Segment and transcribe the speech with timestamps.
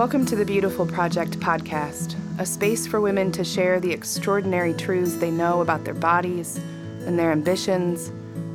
[0.00, 5.16] Welcome to the Beautiful Project podcast, a space for women to share the extraordinary truths
[5.16, 6.58] they know about their bodies
[7.04, 8.08] and their ambitions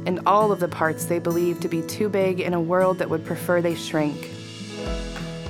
[0.07, 3.07] and all of the parts they believe to be too big in a world that
[3.07, 4.31] would prefer they shrink.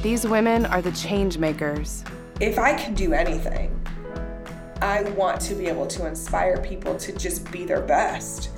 [0.02, 2.04] These women are the change makers.
[2.42, 3.80] If I can do anything,
[4.82, 8.50] I want to be able to inspire people to just be their best.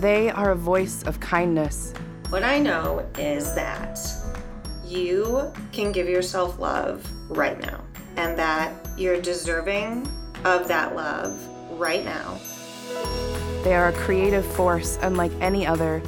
[0.00, 1.94] They are a voice of kindness.
[2.28, 4.00] What I know is that
[4.92, 7.80] you can give yourself love right now,
[8.16, 10.06] and that you're deserving
[10.44, 11.40] of that love
[11.72, 12.38] right now.
[13.64, 16.02] They are a creative force unlike any other,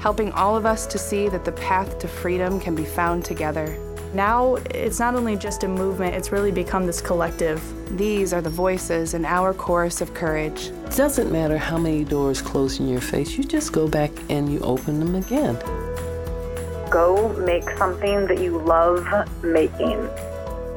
[0.00, 3.78] helping all of us to see that the path to freedom can be found together.
[4.12, 7.60] Now, it's not only just a movement, it's really become this collective.
[7.98, 10.68] These are the voices in our chorus of courage.
[10.68, 14.52] It doesn't matter how many doors close in your face, you just go back and
[14.52, 15.83] you open them again
[16.94, 19.04] go make something that you love
[19.42, 20.08] making.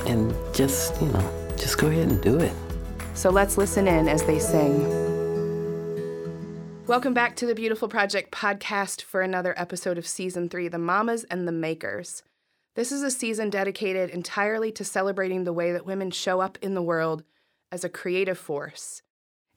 [0.07, 2.53] And just, you know, just go ahead and do it.
[3.13, 4.81] So let's listen in as they sing.
[6.87, 11.23] Welcome back to the Beautiful Project podcast for another episode of season three The Mamas
[11.25, 12.23] and the Makers.
[12.75, 16.73] This is a season dedicated entirely to celebrating the way that women show up in
[16.73, 17.25] the world
[17.71, 19.03] as a creative force.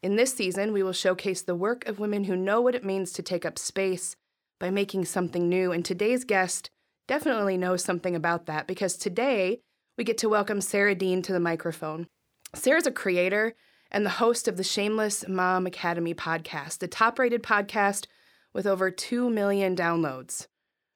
[0.03, 3.13] In this season, we will showcase the work of women who know what it means
[3.13, 4.15] to take up space
[4.61, 5.73] by making something new.
[5.73, 6.71] And today's guest
[7.09, 9.59] definitely knows something about that because today
[9.99, 12.07] we get to welcome Sara Dean to the microphone.
[12.55, 13.55] Sara's a creator
[13.91, 18.07] and the host of the Shameless Mom Academy podcast, the top rated podcast
[18.53, 20.47] with over 2 million downloads.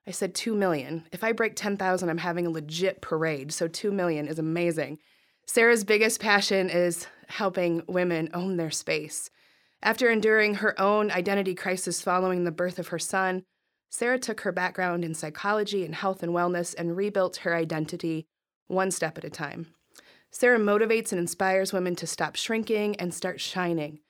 [0.06, 1.06] I said 2 million.
[1.10, 4.98] If I break 10,000, I'm having a legit parade, so 2 million is amazing.
[5.46, 9.30] Sara's biggest passion is helping women own their space.
[9.82, 13.44] After enduring her own identity crisis following the birth of her son,
[13.94, 18.26] Sara took her background in psychology and health and wellness and rebuilt her identity
[18.66, 19.68] one step at a time.
[20.32, 24.00] Sara motivates and inspires women to stop shrinking and start shining.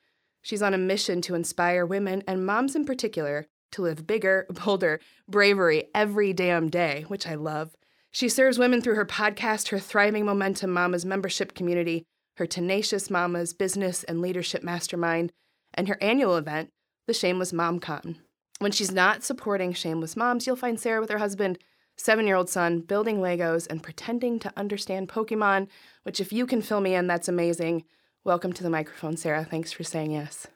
[0.41, 5.01] She's on a mission to inspire women, and moms in particular, to live bigger, bolder,
[5.29, 7.77] bravery every damn day, which I love.
[8.11, 12.07] She serves women through her podcast, her Thriving Momentum Mamas membership community,
[12.39, 15.31] her Tenacious Mamas business and leadership mastermind,
[15.75, 16.71] and her annual event,
[17.07, 18.17] the Shameless MomCon.
[18.59, 21.59] When she's not supporting shameless moms, you'll find Sara with her husband,
[21.97, 25.69] seven year old son, building Legos and pretending to understand Pokemon,
[26.05, 27.85] which, if you can fill me in, that's amazing.
[28.25, 29.45] Welcome to the microphone, Sara.
[29.45, 30.47] Thanks for saying yes.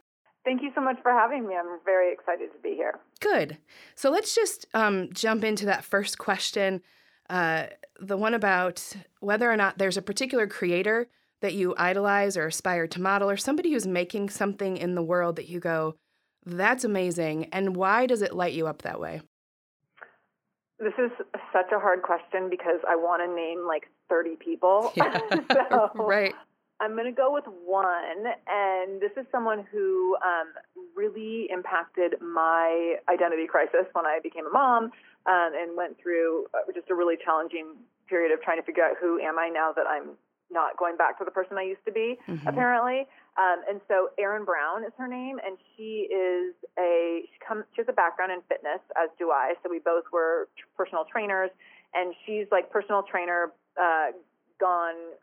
[0.45, 1.55] Thank you so much for having me.
[1.55, 2.99] I'm very excited to be here.
[3.21, 3.59] Good.
[3.95, 6.81] So let's just um, jump into that first question
[7.29, 7.67] uh,
[8.01, 11.09] the one about whether or not there's a particular creator
[11.41, 15.37] that you idolize or aspire to model, or somebody who's making something in the world
[15.37, 15.95] that you go,
[16.45, 17.47] that's amazing.
[17.53, 19.21] And why does it light you up that way?
[20.79, 21.11] This is
[21.53, 24.93] such a hard question because I want to name like 30 people.
[24.95, 25.19] Yeah.
[25.53, 26.35] so right.
[26.81, 28.25] I'm going to go with one.
[28.47, 30.53] And this is someone who um,
[30.95, 36.71] really impacted my identity crisis when I became a mom um, and went through uh,
[36.73, 37.75] just a really challenging
[38.09, 40.11] period of trying to figure out who am I now that I'm
[40.51, 42.47] not going back to the person I used to be, mm-hmm.
[42.47, 43.07] apparently.
[43.39, 47.83] Um, and so Erin Brown is her name, and she is a she comes she
[47.83, 49.55] has a background in fitness, as do I.
[49.63, 51.51] So we both were t- personal trainers,
[51.95, 54.11] and she's like personal trainer uh,
[54.59, 55.15] gone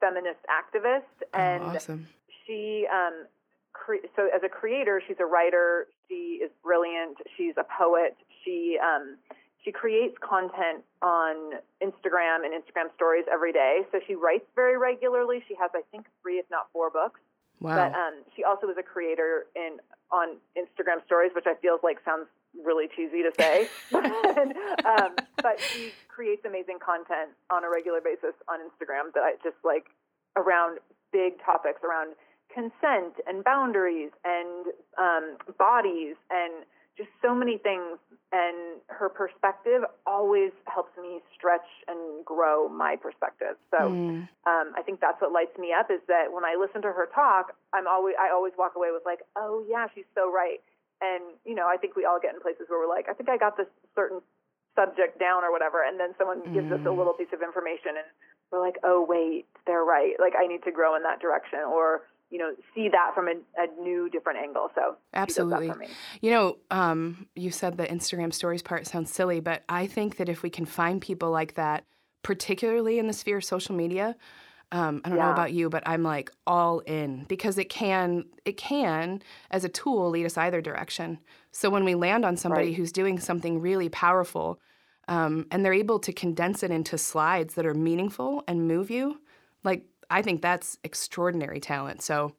[0.00, 2.06] feminist activist, oh, and oh, awesome.
[2.46, 3.26] she um,
[3.72, 5.88] cre- so as a creator, she's a writer.
[6.08, 7.18] She is brilliant.
[7.36, 8.16] She's a poet.
[8.44, 9.18] She um,
[9.64, 13.80] she creates content on Instagram and Instagram stories every day.
[13.92, 15.42] So she writes very regularly.
[15.48, 17.20] She has, I think, three, if not four books.
[17.60, 17.74] Wow.
[17.74, 19.78] But um, she also is a creator in
[20.10, 22.28] on Instagram stories, which I feel like sounds
[22.64, 23.68] really cheesy to say.
[23.94, 29.56] um, but she creates amazing content on a regular basis on Instagram that I just
[29.64, 29.86] like
[30.36, 30.78] around
[31.12, 32.14] big topics around
[32.52, 34.66] consent and boundaries and
[34.98, 36.64] um, bodies and
[36.98, 37.96] just so many things
[38.34, 43.56] and her perspective always helps me stretch and grow my perspective.
[43.70, 44.28] So mm.
[44.44, 47.08] um, I think that's what lights me up is that when I listen to her
[47.14, 50.60] talk, I'm always I always walk away with like, oh yeah, she's so right.
[51.00, 53.30] And you know, I think we all get in places where we're like, I think
[53.30, 54.20] I got this certain
[54.76, 56.52] subject down or whatever, and then someone mm.
[56.52, 56.98] gives us a mm.
[56.98, 58.08] little piece of information, and
[58.52, 60.18] we're like, oh wait, they're right.
[60.20, 63.32] Like I need to grow in that direction, or you know see that from a,
[63.56, 65.88] a new different angle so absolutely
[66.20, 70.28] you know um, you said the instagram stories part sounds silly but i think that
[70.28, 71.84] if we can find people like that
[72.22, 74.16] particularly in the sphere of social media
[74.72, 75.26] um, i don't yeah.
[75.26, 79.68] know about you but i'm like all in because it can it can as a
[79.68, 81.18] tool lead us either direction
[81.52, 82.76] so when we land on somebody right.
[82.76, 84.60] who's doing something really powerful
[85.08, 89.20] um, and they're able to condense it into slides that are meaningful and move you.
[89.64, 92.02] Like I think that's extraordinary talent.
[92.02, 92.34] So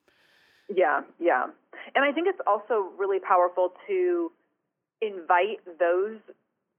[0.74, 1.45] yeah, yeah,
[1.95, 4.31] and I think it's also really powerful to
[5.01, 6.19] invite those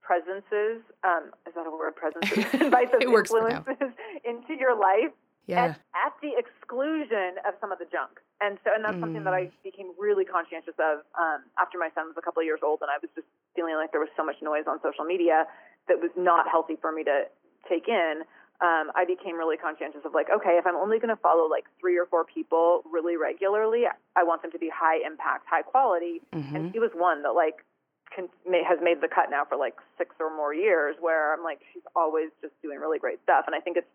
[0.01, 0.83] presences.
[1.03, 1.95] Um, is that a word?
[1.95, 2.45] Presences.
[2.61, 3.95] invite those influences
[4.25, 5.13] into your life
[5.47, 5.63] yeah.
[5.63, 8.19] at, at, the exclusion of some of the junk.
[8.41, 9.01] And so, and that's mm.
[9.01, 9.63] something that I mm.
[9.63, 12.89] became really conscientious of um, after my son was a couple of years old, and
[12.89, 15.45] I was just feeling like there was so much noise on social media
[15.87, 17.29] that was not healthy for me to
[17.69, 18.23] take in.
[18.61, 21.65] Um, I became really conscientious of like, okay, if I'm only going to follow like
[21.79, 26.21] three or four people really regularly, I want them to be high impact, high quality.
[26.33, 26.55] Mm-hmm.
[26.55, 27.65] And she was one that like
[28.13, 31.43] can, may, has made the cut now for like six or more years, where I'm
[31.43, 33.45] like, she's always just doing really great stuff.
[33.47, 33.89] And I think it's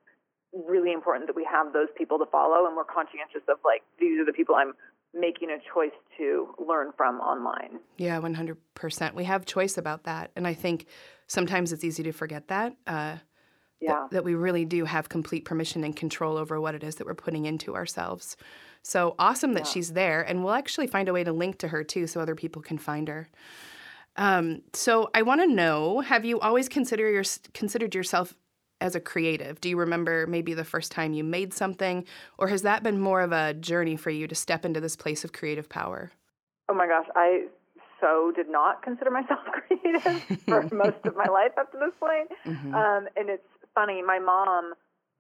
[0.66, 4.18] really important that we have those people to follow, and we're conscientious of like these
[4.18, 4.72] are the people I'm
[5.14, 7.80] making a choice to learn from online.
[7.96, 9.14] Yeah, 100%.
[9.14, 10.30] We have choice about that.
[10.36, 10.86] And I think
[11.26, 12.76] sometimes it's easy to forget that.
[12.86, 13.16] Uh,
[13.80, 14.00] yeah.
[14.00, 17.06] Th- that we really do have complete permission and control over what it is that
[17.06, 18.36] we're putting into ourselves.
[18.82, 19.72] So awesome that yeah.
[19.72, 20.22] she's there.
[20.22, 22.78] And we'll actually find a way to link to her too so other people can
[22.78, 23.28] find her.
[24.16, 28.34] Um, so I want to know have you always consider your, considered yourself
[28.80, 29.60] as a creative?
[29.60, 32.04] Do you remember maybe the first time you made something,
[32.38, 35.24] or has that been more of a journey for you to step into this place
[35.24, 36.12] of creative power?
[36.68, 37.46] Oh my gosh, I
[38.00, 42.30] so did not consider myself creative for most of my life up to this point.
[42.44, 42.74] Mm-hmm.
[42.74, 43.46] Um, and it's
[43.76, 44.74] funny, my mom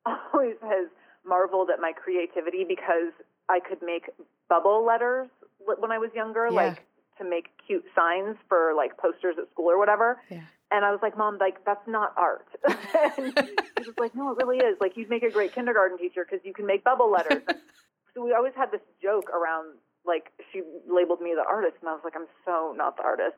[0.06, 0.88] always has
[1.24, 3.12] marveled at my creativity because
[3.48, 4.10] I could make
[4.48, 6.54] bubble letters when I was younger, yeah.
[6.54, 6.86] like
[7.18, 10.18] to make cute signs for like posters at school or whatever.
[10.30, 10.42] Yeah.
[10.70, 12.46] And I was like, Mom, like that's not art.
[12.68, 13.32] and
[13.78, 14.76] she was like, No, it really is.
[14.80, 17.42] Like you'd make a great kindergarten teacher because you can make bubble letters.
[17.46, 17.58] And
[18.14, 21.92] so we always had this joke around like she labeled me the artist, and I
[21.92, 23.36] was like, I'm so not the artist.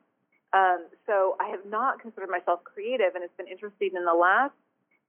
[0.52, 4.54] Um, so I have not considered myself creative, and it's been interesting in the last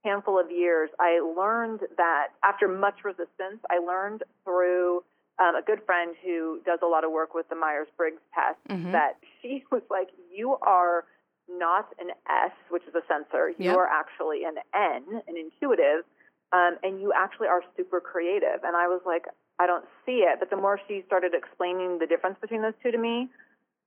[0.04, 0.90] handful of years.
[0.98, 5.02] I learned that after much resistance, I learned through
[5.38, 8.58] um, a good friend who does a lot of work with the Myers Briggs test
[8.68, 8.92] mm-hmm.
[8.92, 11.04] that she was like, You are
[11.48, 13.52] not an S, which is a sensor.
[13.58, 16.04] You are actually an N, an intuitive,
[16.52, 18.62] um, and you actually are super creative.
[18.64, 19.24] And I was like,
[19.58, 20.38] I don't see it.
[20.38, 23.28] But the more she started explaining the difference between those two to me,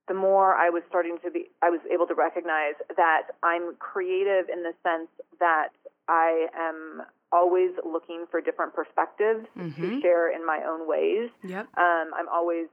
[0.08, 4.48] the more I was starting to be, I was able to recognize that I'm creative
[4.52, 5.08] in the sense
[5.40, 5.70] that
[6.08, 7.02] I am
[7.32, 9.82] always looking for different perspectives mm-hmm.
[9.82, 11.30] to share in my own ways.
[11.42, 11.66] Yep.
[11.76, 12.66] Um, I'm always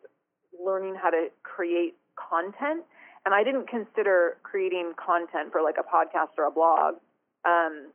[0.64, 2.84] learning how to create content
[3.26, 6.96] and I didn't consider creating content for like a podcast or a blog
[7.46, 7.92] um,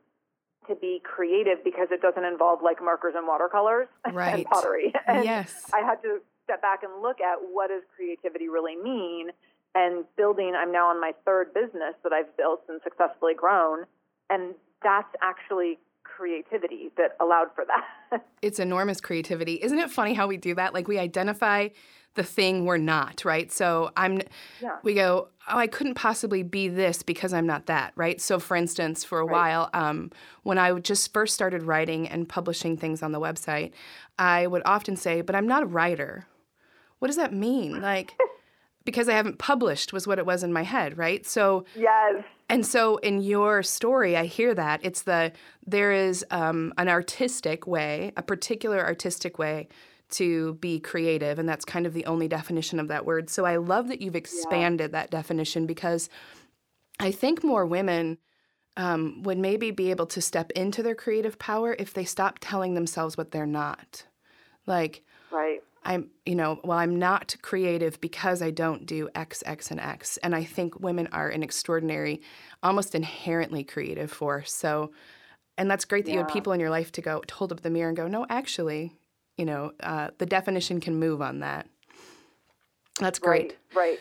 [0.67, 4.35] to be creative because it doesn't involve like markers and watercolors right.
[4.35, 4.93] and pottery.
[5.07, 5.69] And yes.
[5.73, 9.29] I had to step back and look at what does creativity really mean.
[9.75, 13.83] And building, I'm now on my third business that I've built and successfully grown.
[14.29, 18.25] And that's actually creativity that allowed for that.
[18.41, 19.55] it's enormous creativity.
[19.61, 20.73] Isn't it funny how we do that?
[20.73, 21.69] Like we identify
[22.15, 23.51] the thing we're not, right?
[23.51, 24.21] So I'm
[24.59, 24.77] yeah.
[24.83, 28.19] we go, oh, I couldn't possibly be this because I'm not that, right?
[28.19, 29.31] So for instance, for a right.
[29.31, 30.11] while, um,
[30.43, 33.71] when I just first started writing and publishing things on the website,
[34.17, 36.25] I would often say, but I'm not a writer.
[36.99, 37.81] What does that mean?
[37.81, 38.13] Like
[38.83, 41.23] because I haven't published was what it was in my head, right?
[41.25, 42.23] So yes.
[42.49, 45.33] And so in your story, I hear that it's the
[45.65, 49.67] there is um, an artistic way, a particular artistic way
[50.09, 53.29] to be creative, and that's kind of the only definition of that word.
[53.29, 54.99] So I love that you've expanded yeah.
[54.99, 56.09] that definition because
[56.99, 58.17] I think more women
[58.77, 62.75] um, would maybe be able to step into their creative power if they stop telling
[62.75, 64.05] themselves what they're not.
[64.65, 65.61] Like, right.
[65.87, 70.17] I'm, you know, well, I'm not creative because I don't do X, X, and X.
[70.17, 72.21] And I think women are an extraordinary,
[72.61, 74.53] almost inherently creative force.
[74.53, 74.91] So,
[75.57, 76.17] and that's great that yeah.
[76.17, 78.07] you had people in your life to go to hold up the mirror and go,
[78.07, 78.97] no, actually,
[79.37, 81.69] you know, uh, the definition can move on that.
[82.99, 83.55] That's great.
[83.73, 83.99] Right, right.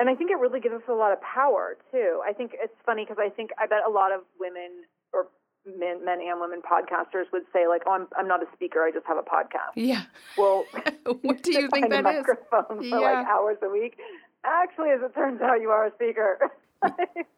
[0.00, 2.22] And I think it really gives us a lot of power too.
[2.26, 5.26] I think it's funny because I think I bet a lot of women or
[5.66, 8.82] men, men and women podcasters would say like, "Oh, I'm I'm not a speaker.
[8.82, 10.02] I just have a podcast." Yeah.
[10.36, 10.64] Well,
[11.22, 12.90] what do you think that a microphone is?
[12.90, 13.20] for yeah.
[13.20, 13.98] like hours a week.
[14.44, 16.38] Actually, as it turns out, you are a speaker.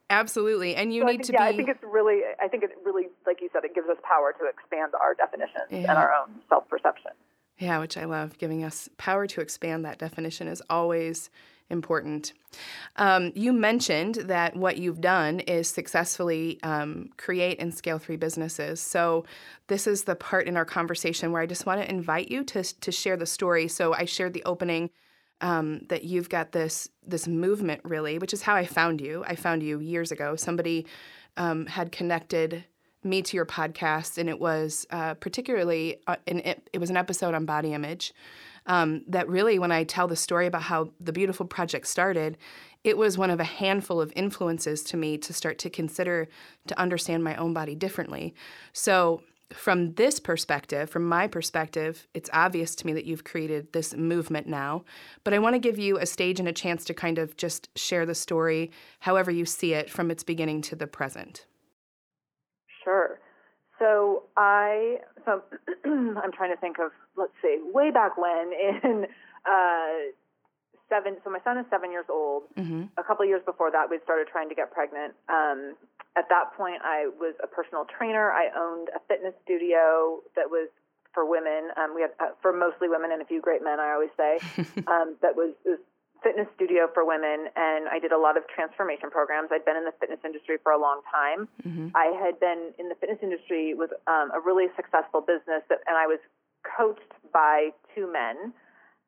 [0.09, 1.53] Absolutely, and you so need think, to yeah, be.
[1.53, 2.21] I think it's really.
[2.41, 5.65] I think it really, like you said, it gives us power to expand our definitions
[5.69, 5.77] yeah.
[5.77, 7.11] and our own self perception.
[7.57, 8.37] Yeah, which I love.
[8.37, 11.29] Giving us power to expand that definition is always
[11.71, 12.33] important.
[12.97, 18.81] Um, you mentioned that what you've done is successfully um, create and scale three businesses.
[18.81, 19.25] So,
[19.67, 22.63] this is the part in our conversation where I just want to invite you to,
[22.63, 23.67] to share the story.
[23.67, 24.89] So, I shared the opening
[25.41, 29.23] um, that you've got this this movement really, which is how I found you.
[29.27, 30.35] I found you years ago.
[30.35, 30.85] Somebody
[31.37, 32.65] um, had connected
[33.03, 36.97] me to your podcast, and it was uh, particularly uh, an, it, it was an
[36.97, 38.13] episode on body image.
[38.67, 42.37] Um, that really, when I tell the story about how the beautiful project started,
[42.83, 46.27] it was one of a handful of influences to me to start to consider
[46.67, 48.35] to understand my own body differently.
[48.73, 49.21] So
[49.53, 54.47] from this perspective, from my perspective, it's obvious to me that you've created this movement
[54.47, 54.83] now.
[55.23, 57.69] But I want to give you a stage and a chance to kind of just
[57.77, 61.45] share the story however you see it from its beginning to the present.
[62.83, 63.19] Sure.
[63.77, 65.41] So I so
[65.85, 69.05] I'm trying to think of let's see way back when in
[69.45, 70.11] uh,
[70.89, 71.17] seven.
[71.23, 72.43] So my son is seven years old.
[72.57, 72.91] Mm-hmm.
[72.97, 75.13] A couple of years before that, we'd started trying to get pregnant.
[75.29, 75.75] Um,
[76.17, 78.31] at that point, I was a personal trainer.
[78.31, 80.67] I owned a fitness studio that was
[81.13, 81.71] for women.
[81.77, 83.79] Um, we had uh, for mostly women and a few great men.
[83.79, 84.39] I always say
[84.87, 85.79] um, that was, was
[86.23, 89.49] fitness studio for women, and I did a lot of transformation programs.
[89.51, 91.49] I'd been in the fitness industry for a long time.
[91.65, 91.89] Mm-hmm.
[91.95, 95.97] I had been in the fitness industry with um, a really successful business, that, and
[95.97, 96.19] I was
[96.61, 98.53] coached by two men,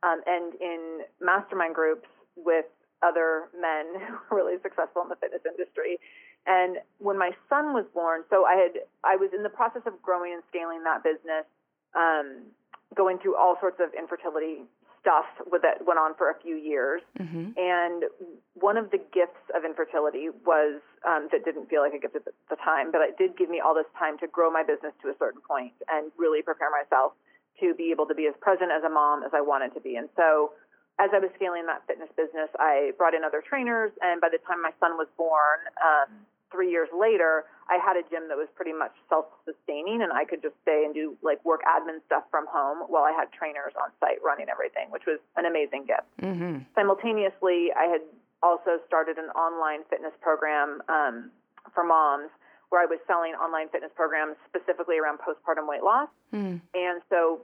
[0.01, 2.65] um, and in mastermind groups with
[3.03, 3.93] other men
[4.29, 5.99] who were really successful in the fitness industry.
[6.45, 10.01] And when my son was born, so I had I was in the process of
[10.01, 11.47] growing and scaling that business,
[11.95, 12.51] um,
[12.95, 14.67] going through all sorts of infertility
[15.03, 17.03] stuff that went on for a few years.
[17.19, 17.59] Mm-hmm.
[17.59, 18.07] And
[18.55, 22.23] one of the gifts of infertility was um, that didn't feel like a gift at
[22.23, 25.11] the time, but it did give me all this time to grow my business to
[25.11, 27.11] a certain point and really prepare myself
[27.59, 29.99] to be able to be as present as a mom as I wanted to be.
[29.99, 30.55] And so
[30.99, 34.39] as I was scaling that fitness business, I brought in other trainers, and by the
[34.47, 36.09] time my son was born, um,
[36.53, 40.41] three years later, I had a gym that was pretty much self-sustaining, and I could
[40.45, 43.89] just stay and do like work admin stuff from home while I had trainers on
[43.99, 46.05] site running everything, which was an amazing gift.
[46.21, 46.69] Mm-hmm.
[46.77, 48.05] Simultaneously, I had
[48.45, 51.31] also started an online fitness program um,
[51.73, 52.29] for moms
[52.69, 56.09] where I was selling online fitness programs specifically around postpartum weight loss.
[56.33, 56.59] Mm.
[56.73, 57.41] And so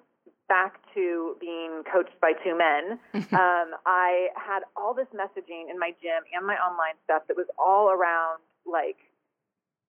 [0.49, 2.99] back to being coached by two men,
[3.37, 7.45] um, I had all this messaging in my gym and my online stuff that was
[7.57, 8.97] all around like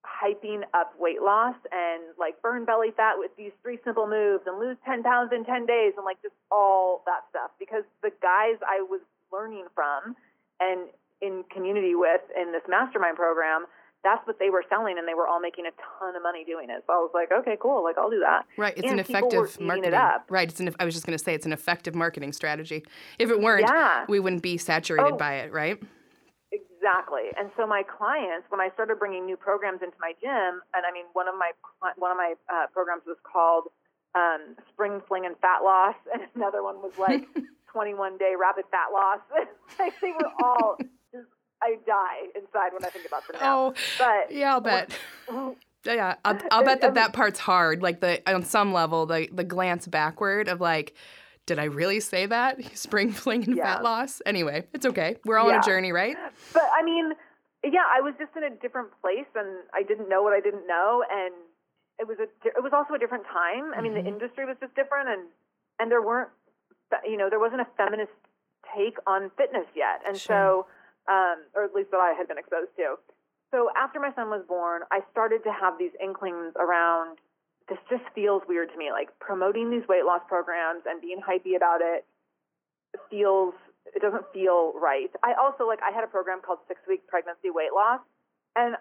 [0.04, 4.58] hyping up weight loss and like burn belly fat with these three simple moves and
[4.58, 8.56] lose 10 pounds in 10 days and like just all that stuff because the guys
[8.66, 9.00] I was
[9.32, 10.16] learning from
[10.58, 10.88] and
[11.20, 13.66] in community with in this mastermind program
[14.02, 16.70] that's what they were selling and they were all making a ton of money doing
[16.70, 18.98] it so i was like okay cool like i'll do that Right, it's and an
[19.00, 19.88] effective marketing.
[19.88, 20.24] it up.
[20.30, 20.74] Right, it's an.
[20.80, 22.82] I was just going to say it's an effective marketing strategy.
[23.18, 24.06] If it weren't, Yeah.
[24.08, 25.16] we wouldn't be saturated Oh.
[25.16, 25.78] by it, right?
[26.80, 27.28] Exactly.
[27.38, 30.92] And so my clients, when I started bringing new programs into my gym, and I
[30.92, 31.52] mean, one of my
[31.96, 33.64] one of my uh, programs was called
[34.14, 37.28] um, Spring Fling and Fat Loss, and another one was like
[37.72, 39.20] 21 Day Rapid Fat Loss.
[39.78, 40.76] like they were all
[41.12, 41.28] just,
[41.62, 43.58] I die inside when I think about them now.
[43.58, 44.98] Oh, but yeah, I'll bet.
[45.84, 47.82] Yeah, I'll, I'll bet that that part's hard.
[47.82, 50.94] Like the on some level, the the glance backward of like,
[51.46, 52.62] did I really say that?
[52.76, 53.76] Spring fling and Yeah.
[53.76, 54.22] fat loss.
[54.26, 55.16] Anyway, it's okay.
[55.24, 56.16] We're all on a journey, right?
[56.54, 57.12] but I mean,
[57.64, 60.66] yeah, I was just in a different place, and I didn't know what I didn't
[60.66, 61.34] know, and
[61.98, 63.74] it was a it was also a different time.
[63.76, 65.22] I mean, the industry was just different, and
[65.78, 66.30] and there weren't,
[67.04, 68.12] you know, there wasn't a feminist
[68.76, 70.66] take on fitness yet, and so,
[71.08, 72.96] um, or at least that I had been exposed to.
[73.50, 77.18] So after my son was born, I started to have these inklings around.
[77.70, 81.56] This just feels weird to me, like promoting these weight loss programs and being hypey
[81.56, 82.04] about it
[83.08, 83.54] feels
[83.94, 85.10] it doesn't feel right.
[85.22, 88.00] I also like I had a program called Six Week Pregnancy Weight Loss,
[88.56, 88.76] and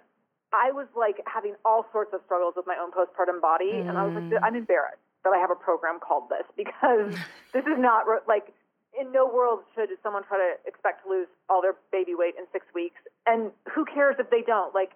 [0.52, 4.06] I was like having all sorts of struggles with my own postpartum body, and I
[4.06, 4.40] was like, mm.
[4.44, 7.14] I'm embarrassed that I have a program called this because
[7.54, 8.54] this is not like
[9.00, 12.46] in no world should someone try to expect to lose all their baby weight in
[12.52, 14.74] six weeks, and who cares if they don't?
[14.74, 14.92] Like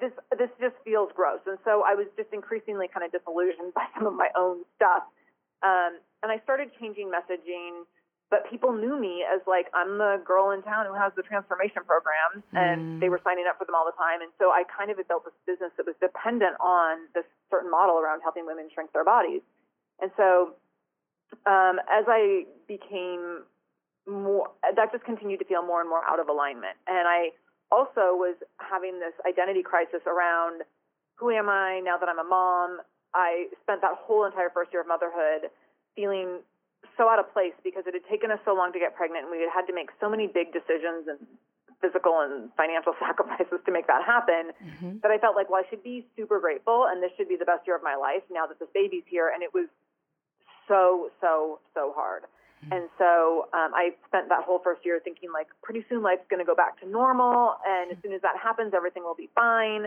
[0.00, 3.86] this this just feels gross, and so I was just increasingly kind of disillusioned by
[3.96, 5.04] some of my own stuff,
[5.62, 7.84] um, and I started changing messaging
[8.30, 11.86] but people knew me as like I'm the girl in town who has the transformation
[11.86, 14.20] program, and they were signing up for them all the time.
[14.20, 17.70] And so I kind of had built this business that was dependent on this certain
[17.70, 19.42] model around helping women shrink their bodies.
[20.02, 20.58] And so
[21.46, 23.46] um, as I became
[24.10, 26.74] more, that just continued to feel more and more out of alignment.
[26.90, 27.30] And I
[27.70, 30.62] also was having this identity crisis around
[31.16, 32.78] who am I now that I'm a mom?
[33.14, 35.48] I spent that whole entire first year of motherhood
[35.96, 36.44] feeling
[36.96, 39.32] so out of place because it had taken us so long to get pregnant and
[39.32, 41.18] we had had to make so many big decisions and
[41.80, 45.00] physical and financial sacrifices to make that happen mm-hmm.
[45.02, 47.48] that I felt like, well, I should be super grateful and this should be the
[47.48, 49.32] best year of my life now that this baby's here.
[49.32, 49.68] And it was
[50.68, 52.24] so, so, so hard.
[52.72, 56.40] And so um, I spent that whole first year thinking, like, pretty soon life's going
[56.40, 57.56] to go back to normal.
[57.66, 59.86] And as soon as that happens, everything will be fine.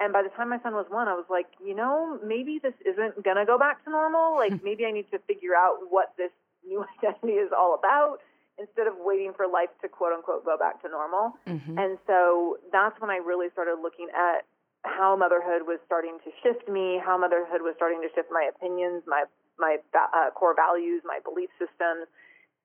[0.00, 2.74] And by the time my son was one, I was like, you know, maybe this
[2.84, 4.36] isn't going to go back to normal.
[4.36, 6.30] Like, maybe I need to figure out what this
[6.66, 8.18] new identity is all about
[8.58, 11.36] instead of waiting for life to quote unquote go back to normal.
[11.46, 11.78] Mm-hmm.
[11.78, 14.48] And so that's when I really started looking at
[14.84, 19.02] how motherhood was starting to shift me, how motherhood was starting to shift my opinions,
[19.06, 19.24] my
[19.58, 22.06] my uh, core values, my belief systems,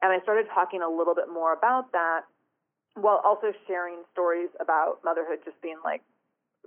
[0.01, 2.21] and I started talking a little bit more about that,
[2.95, 6.01] while also sharing stories about motherhood just being like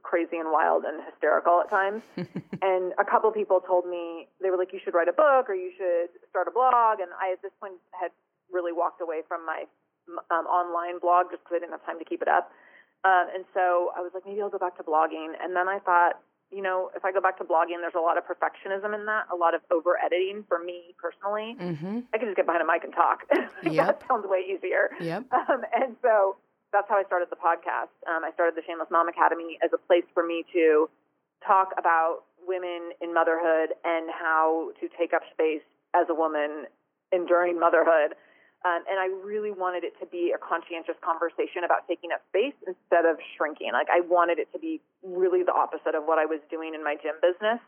[0.02, 2.02] crazy and wild and hysterical at times.
[2.62, 5.54] and a couple people told me they were like, "You should write a book or
[5.54, 8.10] you should start a blog." And I, at this point, had
[8.52, 9.64] really walked away from my
[10.30, 12.52] um, online blog just because I didn't have time to keep it up.
[13.04, 15.36] Um, and so I was like, maybe I'll go back to blogging.
[15.36, 18.16] And then I thought, you know, if I go back to blogging, there's a lot
[18.18, 21.56] of perfectionism in that, a lot of over editing for me personally.
[21.58, 22.00] Mm-hmm.
[22.12, 23.24] I can just get behind a mic and talk.
[23.64, 23.86] Yep.
[23.86, 24.90] that sounds way easier.
[25.00, 25.24] Yep.
[25.32, 26.36] Um, and so
[26.72, 27.94] that's how I started the podcast.
[28.06, 30.88] Um, I started the Shameless Mom Academy as a place for me to
[31.46, 36.66] talk about women in motherhood and how to take up space as a woman
[37.12, 38.14] enduring motherhood.
[38.64, 42.56] Um, and I really wanted it to be a conscientious conversation about taking up space
[42.64, 43.76] instead of shrinking.
[43.76, 46.80] Like I wanted it to be really the opposite of what I was doing in
[46.80, 47.60] my gym business.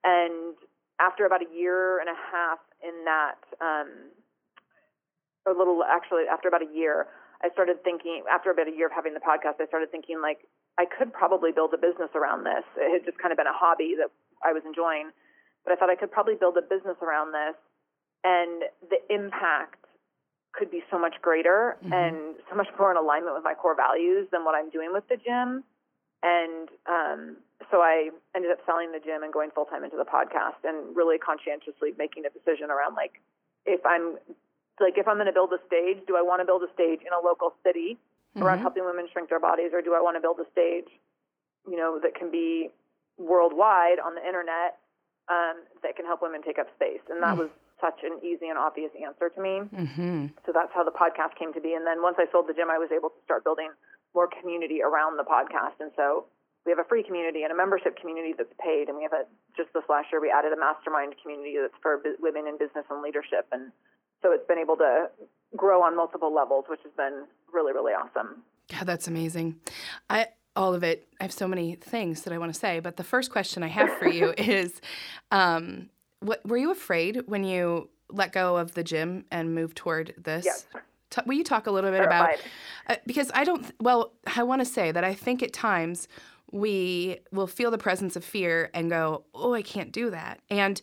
[0.00, 0.56] And
[0.96, 4.08] after about a year and a half in that, um,
[5.44, 7.08] a little actually after about a year,
[7.44, 8.24] I started thinking.
[8.24, 10.48] After about a year of having the podcast, I started thinking like
[10.80, 12.64] I could probably build a business around this.
[12.80, 14.08] It had just kind of been a hobby that
[14.40, 15.12] I was enjoying,
[15.68, 17.56] but I thought I could probably build a business around this,
[18.24, 19.84] and the impact
[20.52, 21.92] could be so much greater Mhm.
[21.92, 25.06] and so much more in alignment with my core values than what I'm doing with
[25.08, 25.64] the gym.
[26.22, 27.36] And um,
[27.70, 30.94] so I ended up selling the gym and going full time into the podcast and
[30.94, 33.20] really conscientiously making a decision around like
[33.64, 34.18] if I'm
[34.80, 37.00] like if I'm going to build a stage, do I want to build a stage
[37.02, 37.98] in a local city
[38.40, 38.62] around Mhm.
[38.62, 40.88] helping women shrink their bodies, or do I want to build a stage,
[41.68, 42.70] you know, that can be
[43.18, 44.78] worldwide on the internet
[45.28, 47.00] um, that can help women take up space?
[47.10, 47.38] And that Mm.
[47.38, 49.64] was such an easy and obvious answer to me.
[49.66, 50.36] Mm-hmm.
[50.46, 51.74] So that's how the podcast came to be.
[51.74, 53.72] And then once I sold the gym, I was able to start building
[54.14, 55.80] more community around the podcast.
[55.80, 56.26] And so
[56.64, 58.88] we have a free community and a membership community that's paid.
[58.88, 59.24] And we have a,
[59.56, 63.02] just this last year, we added a mastermind community that's for women in business and
[63.02, 63.48] leadership.
[63.52, 63.72] And
[64.22, 65.08] so it's been able to
[65.56, 68.42] grow on multiple levels, which has been really, really awesome.
[68.70, 69.56] God, that's amazing.
[70.08, 71.08] I all of it.
[71.20, 73.68] I have so many things that I want to say, but the first question I
[73.68, 74.80] have for you is,
[75.30, 80.14] um, what were you afraid when you let go of the gym and moved toward
[80.16, 80.44] this?
[80.44, 80.66] Yes.
[81.10, 82.26] Ta- will you talk a little bit about?
[82.26, 82.50] Terrified.
[82.88, 83.70] Uh, because I don't.
[83.80, 86.06] Well, I want to say that I think at times
[86.52, 90.80] we will feel the presence of fear and go, "Oh, I can't do that," and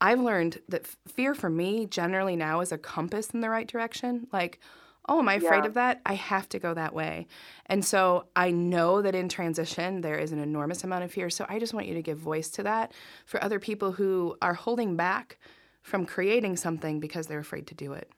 [0.00, 3.66] I've learned that f- fear for me generally now is a compass in the right
[3.66, 4.26] direction.
[4.32, 4.60] Like,
[5.08, 5.66] oh, am I afraid Yeah.
[5.66, 6.00] of that?
[6.06, 7.26] I have to go that way.
[7.66, 11.30] And so I know that in transition, there is an enormous amount of fear.
[11.30, 12.92] So I just want you to give voice to that
[13.24, 15.38] for other people who are holding back
[15.82, 18.10] from creating something because they're afraid to do it.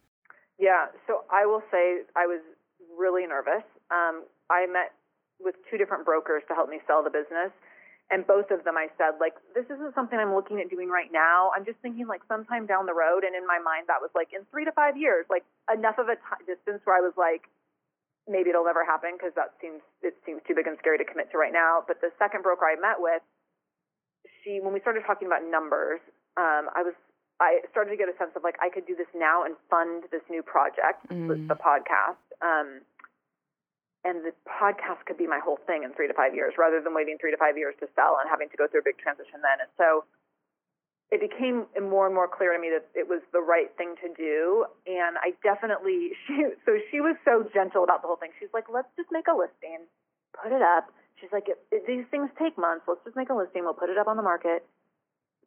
[0.58, 2.40] Yeah, so I will say I was
[2.98, 3.62] really nervous.
[3.90, 4.92] Um, I met
[5.38, 7.52] with two different brokers to help me sell the business.
[8.10, 11.12] And both of them, I said, like, this isn't something I'm looking at doing right
[11.12, 11.52] now.
[11.54, 13.20] I'm just thinking, like, sometime down the road.
[13.22, 16.08] And in my mind, that was like in three to five years, like enough of
[16.08, 17.44] a t- distance where I was like,
[18.26, 21.28] maybe it'll never happen because that seems it seems too big and scary to commit
[21.32, 21.84] to right now.
[21.86, 23.20] But the second broker I met with,
[24.44, 26.00] she when we started talking about numbers,
[26.36, 26.94] um, I was
[27.40, 30.04] I started to get a sense of like I could do this now and fund
[30.10, 31.48] this new project, Mm.
[31.48, 32.20] the podcast.
[32.40, 32.80] Um,
[34.04, 36.94] and the podcast could be my whole thing in three to five years rather than
[36.94, 39.42] waiting three to five years to sell and having to go through a big transition
[39.42, 39.58] then.
[39.58, 40.06] And so
[41.10, 44.08] it became more and more clear to me that it was the right thing to
[44.14, 44.66] do.
[44.86, 48.30] And I definitely, she, so she was so gentle about the whole thing.
[48.38, 49.88] She's like, let's just make a listing,
[50.36, 50.92] put it up.
[51.18, 52.86] She's like, it, it, these things take months.
[52.86, 53.66] Let's just make a listing.
[53.66, 54.62] We'll put it up on the market.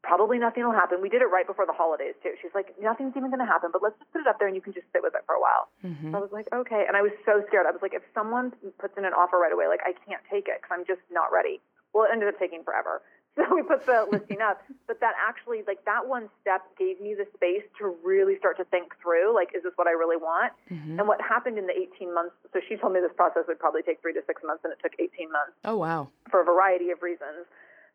[0.03, 0.99] Probably nothing will happen.
[1.01, 2.33] We did it right before the holidays too.
[2.41, 4.55] She's like, nothing's even going to happen, but let's just put it up there and
[4.57, 5.69] you can just sit with it for a while.
[5.85, 6.11] Mm-hmm.
[6.11, 6.85] So I was like, okay.
[6.87, 7.67] And I was so scared.
[7.67, 10.47] I was like, if someone puts in an offer right away, like I can't take
[10.49, 11.61] it because I'm just not ready.
[11.93, 13.01] Well, it ended up taking forever.
[13.39, 14.59] So we put the listing up,
[14.91, 18.65] but that actually, like that one step gave me the space to really start to
[18.65, 20.51] think through, like, is this what I really want?
[20.69, 20.99] Mm-hmm.
[20.99, 22.35] And what happened in the 18 months?
[22.51, 24.79] So she told me this process would probably take three to six months, and it
[24.83, 26.09] took 18 months Oh, wow.
[26.29, 27.47] for a variety of reasons.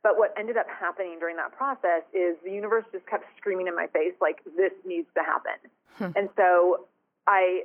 [0.03, 3.75] But what ended up happening during that process is the universe just kept screaming in
[3.75, 5.59] my face, like, this needs to happen.
[5.99, 6.13] Hmm.
[6.15, 6.87] And so
[7.27, 7.65] I,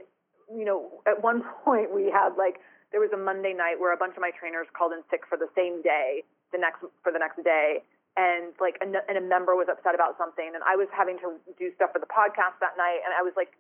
[0.50, 2.60] you know, at one point we had like,
[2.92, 5.38] there was a Monday night where a bunch of my trainers called in sick for
[5.38, 7.84] the same day, the next, for the next day.
[8.20, 10.52] And like, a, and a member was upset about something.
[10.52, 13.00] And I was having to do stuff for the podcast that night.
[13.08, 13.56] And I was like,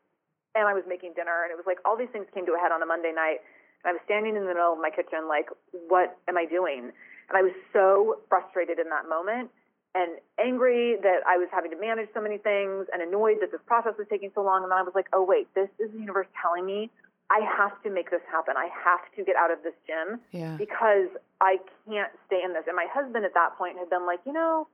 [0.52, 1.48] and I was making dinner.
[1.48, 3.40] And it was like, all these things came to a head on a Monday night.
[3.84, 5.50] And I was standing in the middle of my kitchen, like,
[5.90, 6.92] what am I doing?
[7.30, 9.50] And I was so frustrated in that moment
[9.96, 13.62] and angry that I was having to manage so many things and annoyed that this
[13.66, 14.64] process was taking so long.
[14.64, 16.90] And then I was like, oh, wait, this is the universe telling me
[17.30, 18.56] I have to make this happen.
[18.58, 20.56] I have to get out of this gym Yeah.
[20.58, 21.08] because
[21.40, 22.64] I can't stay in this.
[22.68, 24.68] And my husband at that point had been like, you know,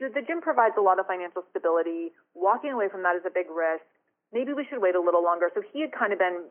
[0.00, 2.12] the, the gym provides a lot of financial stability.
[2.34, 3.84] Walking away from that is a big risk.
[4.32, 5.50] Maybe we should wait a little longer.
[5.54, 6.44] So he had kind of been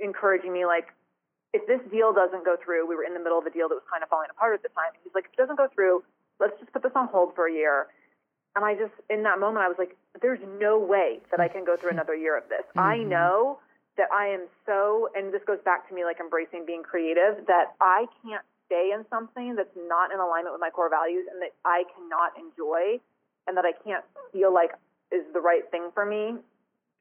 [0.00, 0.88] encouraging me, like,
[1.52, 3.74] if this deal doesn't go through, we were in the middle of a deal that
[3.74, 4.92] was kind of falling apart at the time.
[4.92, 6.04] And He's like, if it doesn't go through,
[6.40, 7.88] let's just put this on hold for a year.
[8.56, 11.64] And I just, in that moment, I was like, there's no way that I can
[11.64, 12.64] go through another year of this.
[12.76, 12.80] Mm-hmm.
[12.80, 13.58] I know
[13.96, 17.74] that I am so, and this goes back to me like embracing being creative, that
[17.80, 21.56] I can't stay in something that's not in alignment with my core values and that
[21.64, 23.00] I cannot enjoy
[23.48, 24.72] and that I can't feel like
[25.10, 26.36] is the right thing for me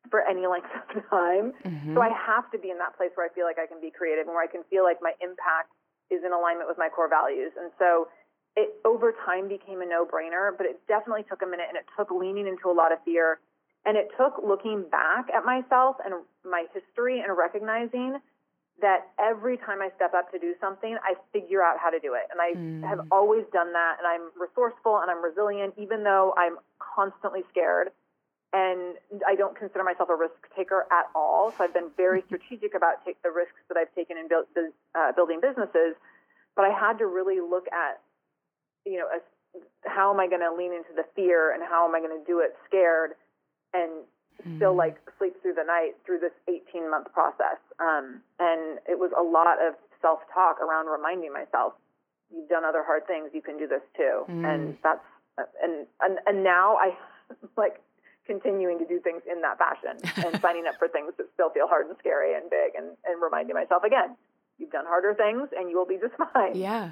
[0.10, 1.54] for any length of time.
[1.63, 1.96] Mm-hmm.
[1.96, 3.91] So I have to be in that place where I feel like I can be
[3.91, 5.72] creative and where I can feel like my impact
[6.10, 7.52] is in alignment with my core values.
[7.60, 8.08] And so
[8.56, 12.10] it over time became a no-brainer, but it definitely took a minute and it took
[12.10, 13.39] leaning into a lot of fear
[13.86, 18.20] and it took looking back at myself and my history and recognizing
[18.82, 22.13] that every time I step up to do something, I figure out how to do
[22.13, 22.30] it.
[22.30, 22.88] And I mm.
[22.88, 23.96] have always done that.
[23.98, 27.89] And I'm resourceful and I'm resilient, even though I'm constantly scared.
[28.54, 28.96] And
[29.28, 31.54] I don't consider myself a risk taker at all.
[31.58, 34.46] So I've been very strategic about take the risks that I've taken in build,
[34.96, 35.96] uh, building businesses.
[36.56, 38.02] But I had to really look at,
[38.86, 39.22] you know, as,
[39.86, 42.26] how am I going to lean into the fear and how am I going to
[42.26, 43.12] do it scared
[43.74, 44.06] and
[44.56, 47.58] still like sleep through the night through this 18 month process.
[47.80, 51.74] Um, and it was a lot of self talk around reminding myself,
[52.34, 54.24] you've done other hard things, you can do this too.
[54.46, 55.04] And that's,
[55.62, 56.96] and, and, and now I
[57.58, 57.82] like
[58.28, 61.68] continuing to do things in that fashion and signing up for things that still feel
[61.68, 64.16] hard and scary and big and, and reminding myself again,
[64.58, 66.56] you've done harder things and you will be just fine.
[66.56, 66.92] Yeah.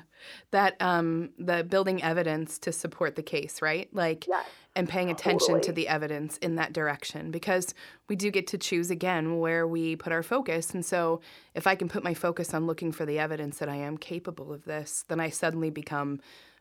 [0.51, 3.89] That um the building evidence to support the case, right?
[3.93, 4.45] Like Yes,
[4.75, 7.73] and paying attention to the evidence in that direction because
[8.09, 10.73] we do get to choose again where we put our focus.
[10.73, 11.21] And so
[11.53, 14.51] if I can put my focus on looking for the evidence that I am capable
[14.51, 16.19] of this, then I suddenly become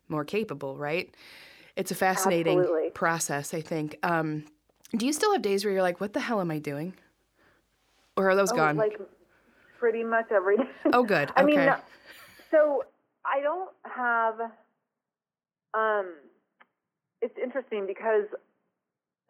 [0.08, 1.12] more capable, right?
[1.76, 2.90] It's a fascinating Absolutely.
[2.90, 3.98] process, I think.
[4.04, 4.44] Um,
[4.96, 6.94] do you still have days where you're like, what the hell am I doing?
[8.16, 8.76] Or are those Oh, gone?
[8.76, 8.98] Like
[9.78, 10.62] pretty much every day.
[10.92, 11.30] oh, good.
[11.36, 11.66] I mean, okay.
[11.66, 11.78] no-
[12.50, 12.84] so
[13.24, 14.34] I don't have.
[15.74, 16.14] Um,
[17.20, 18.24] it's interesting because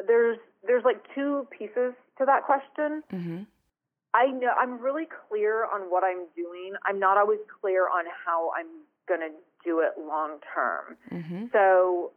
[0.07, 3.03] there's there's like two pieces to that question.
[3.11, 3.43] hmm
[4.17, 6.75] I know I'm really clear on what I'm doing.
[6.85, 8.67] I'm not always clear on how I'm
[9.09, 9.31] gonna
[9.65, 10.97] do it long term.
[11.11, 12.13] hmm So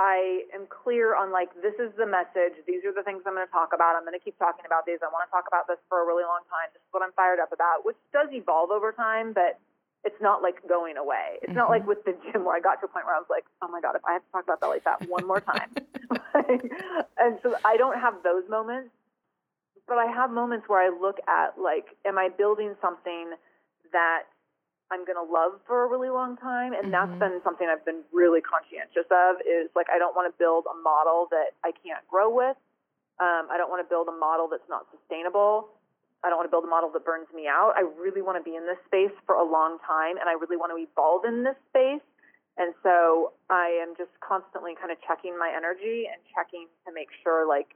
[0.00, 2.56] I am clear on like this is the message.
[2.64, 4.00] These are the things I'm going to talk about.
[4.00, 4.96] I'm going to keep talking about these.
[5.04, 6.72] I want to talk about this for a really long time.
[6.72, 9.60] This is what I'm fired up about, which does evolve over time, but
[10.00, 11.36] it's not like going away.
[11.44, 11.84] It's not mm-hmm.
[11.84, 13.68] like with the gym where I got to a point where I was like, oh
[13.68, 15.68] my god, if I have to talk about belly fat one more time,
[17.20, 18.88] and so I don't have those moments,
[19.84, 23.36] but I have moments where I look at like, am I building something
[23.92, 24.32] that
[24.90, 26.74] I'm going to love for a really long time.
[26.74, 30.34] And that's been something I've been really conscientious of is like, I don't want to
[30.34, 32.58] build a model that I can't grow with.
[33.22, 35.70] Um, I don't want to build a model that's not sustainable.
[36.24, 37.72] I don't want to build a model that burns me out.
[37.78, 40.58] I really want to be in this space for a long time and I really
[40.58, 42.04] want to evolve in this space.
[42.58, 47.08] And so I am just constantly kind of checking my energy and checking to make
[47.22, 47.72] sure like,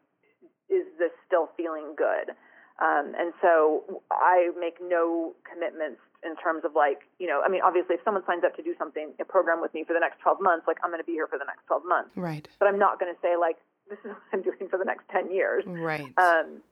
[0.69, 2.35] is this still feeling good?
[2.83, 7.61] Um, and so I make no commitments in terms of like, you know, I mean,
[7.63, 10.21] obviously, if someone signs up to do something, a program with me for the next
[10.21, 12.11] 12 months, like I'm going to be here for the next 12 months.
[12.17, 12.49] Right.
[12.59, 13.57] But I'm not going to say like,
[13.89, 15.63] this is what I'm doing for the next 10 years.
[15.67, 16.11] Right.
[16.19, 16.63] Um,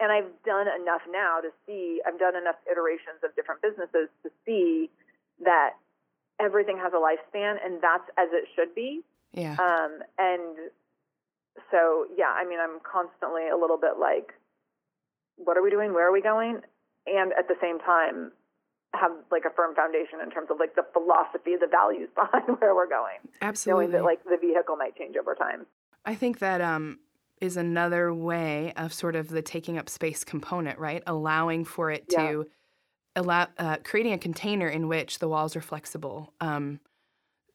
[0.00, 4.30] and I've done enough now to see, I've done enough iterations of different businesses to
[4.44, 4.90] see
[5.44, 5.74] that
[6.40, 9.02] everything has a lifespan and that's as it should be.
[9.32, 9.54] yeah.
[9.54, 10.70] Um, and
[11.70, 14.34] so, yeah, I mean, I'm constantly a little bit like,
[15.36, 15.92] what are we doing?
[15.92, 16.60] Where are we going?
[17.06, 18.32] And at the same time,
[18.94, 22.74] have like a firm foundation in terms of like the philosophy, the values behind where
[22.74, 23.86] we're going, Absolutely.
[23.86, 25.66] knowing that like the vehicle might change over time.
[26.04, 27.00] I think that um,
[27.40, 31.02] is another way of sort of the taking up space component, right?
[31.06, 32.30] Allowing for it Yeah.
[32.30, 32.46] to
[33.16, 36.80] allow uh, creating a container in which the walls are flexible, um,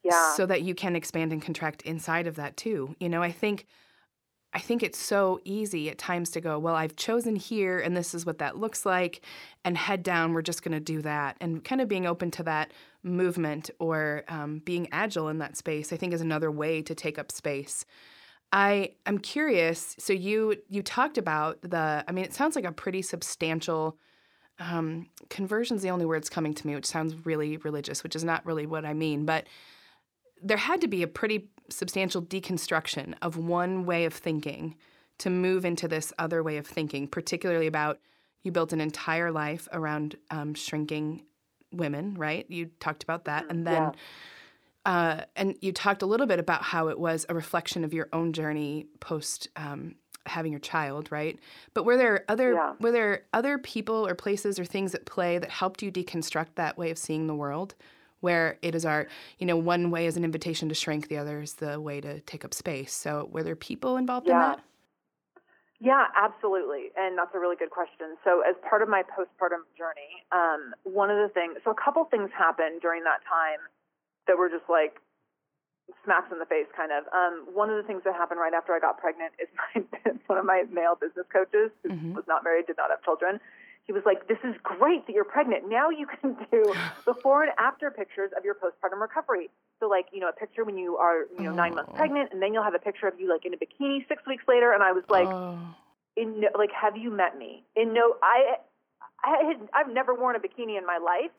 [0.04, 0.36] Yeah.
[0.36, 2.96] so that you can expand and contract inside of that too.
[3.00, 3.65] You know, I think.
[4.53, 8.15] I think it's so easy at times to go, well, I've chosen here and this
[8.15, 9.21] is what that looks like,
[9.63, 11.38] and head down, we're just going to do that.
[11.39, 12.71] And kind of being open to that
[13.03, 17.19] movement or um, being agile in that space, I think is another way to take
[17.19, 17.85] up space.
[18.51, 19.95] I am curious.
[19.99, 22.03] So you you talked about the.
[22.07, 23.95] I mean, it sounds like a pretty substantial
[24.59, 28.23] um, conversion's the only word that's coming to me, which sounds really religious, which is
[28.23, 29.45] not really what I mean, but
[30.41, 34.75] there had to be a pretty substantial deconstruction of one way of thinking
[35.19, 37.99] to move into this other way of thinking, particularly about
[38.41, 41.23] you built an entire life around um, shrinking
[41.73, 42.45] women, right?
[42.49, 43.84] You talked about that, and then.
[43.84, 43.91] Yeah.
[44.86, 48.08] Uh, and you talked a little bit about how it was a reflection of your
[48.13, 49.93] own journey post um,
[50.25, 51.38] having your child, right?
[51.73, 52.73] But were there other Yeah.
[52.80, 56.78] were there other people or places or things at play that helped you deconstruct that
[56.78, 57.75] way of seeing the world,
[58.21, 61.41] where it is our you know one way is an invitation to shrink, the other
[61.41, 62.93] is the way to take up space.
[62.93, 64.60] So were there people involved in that?
[65.79, 66.91] Yeah, absolutely.
[66.97, 68.19] And that's a really good question.
[68.25, 72.03] So, as part of my postpartum journey, um, one of the things, so a couple
[72.03, 73.63] things happened during that time
[74.27, 74.99] that were just like
[76.03, 77.08] smacks in the face, kind of.
[77.15, 80.38] Um, one of the things that happened right after I got pregnant is my, one
[80.38, 82.13] of my male business coaches, who Mhm.
[82.13, 83.39] was not married, did not have children.
[83.89, 85.67] He was like, This is great that you're pregnant.
[85.67, 86.75] Now you can do
[87.06, 89.49] before and after pictures of your postpartum recovery.
[89.80, 91.97] So, like, you know, a picture when you are, you know, nine months Oh.
[91.97, 94.43] pregnant, and then you'll have a picture of you, like, in a bikini six weeks
[94.47, 94.73] later.
[94.73, 95.58] And I was like, oh.
[96.15, 98.58] in no, like have you met me in no i
[99.23, 101.32] i had i've never worn a bikini in my life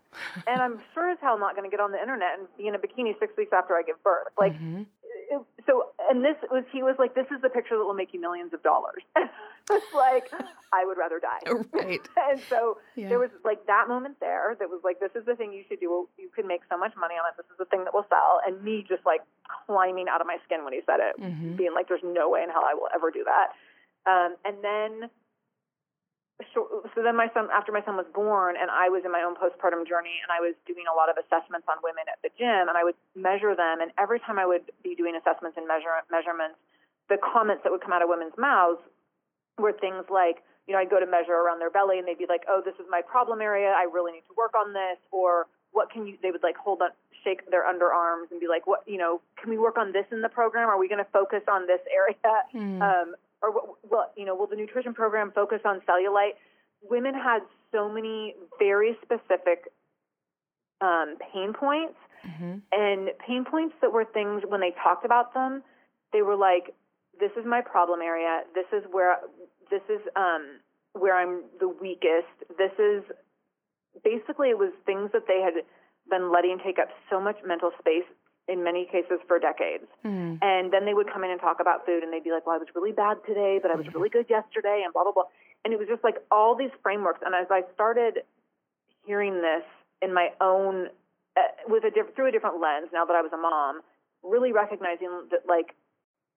[0.47, 2.75] and i'm sure as hell not going to get on the internet and be in
[2.75, 4.87] a bikini six weeks after i give birth like Mhm.
[5.31, 8.13] It, so and this was he was like this is the picture that will make
[8.13, 10.27] you millions of dollars it's like
[10.73, 11.39] i would rather die
[11.73, 12.03] right.
[12.31, 13.09] and so Yeah.
[13.09, 15.81] there was like that moment there that was like this is the thing you should
[15.81, 18.07] do you can make so much money on it this is the thing that will
[18.11, 19.23] sell and me just like
[19.67, 21.57] climbing out of my skin when he said it Mhm.
[21.57, 23.55] being like there's no way in hell i will ever do that
[24.11, 25.11] um, and then
[26.55, 29.21] so, so then my son after my son was born and i was in my
[29.21, 32.31] own postpartum journey and i was doing a lot of assessments on women at the
[32.39, 35.69] gym and i would measure them and every time i would be doing assessments and
[35.69, 36.57] measure measurements
[37.09, 38.81] the comments that would come out of women's mouths
[39.59, 42.31] were things like you know i'd go to measure around their belly and they'd be
[42.31, 43.75] like oh this is my problem area.
[43.77, 44.99] I really need to work on this.
[45.11, 46.91] Or what can you they would like hold on
[47.25, 50.23] shake their underarms and be like what you know can we work on this in
[50.23, 50.69] the program?
[50.69, 52.17] Are we going to focus on this area?
[52.53, 52.83] Hmm.
[52.83, 56.35] um, or what, what you know will the nutrition program focus on cellulite?
[56.83, 57.41] Women had
[57.73, 59.65] so many very specific
[60.81, 61.95] um, pain points.
[62.21, 62.61] Mhm.
[62.71, 65.63] and pain points that were things when they talked about them
[66.13, 66.75] they were like
[67.19, 68.43] this is my problem area.
[68.55, 69.19] This is where
[69.71, 70.59] this is um,
[70.93, 72.33] where i'm the weakest.
[72.59, 73.05] This is
[74.03, 75.55] basically it was things that they had
[76.09, 78.09] been letting take up so much mental space
[78.51, 80.39] in many cases for decades Mhm.
[80.43, 82.57] and then they would come in and talk about food and they'd be like, well,
[82.57, 85.25] I was really bad today, but I was really good yesterday and blah, blah, blah.
[85.65, 87.21] And it was just like all these frameworks.
[87.25, 88.25] And as I started
[89.07, 89.63] hearing this
[90.03, 90.91] in my own,
[91.37, 93.83] uh, with a diff- through a different lens now that I was a mom,
[94.23, 95.75] really recognizing that like,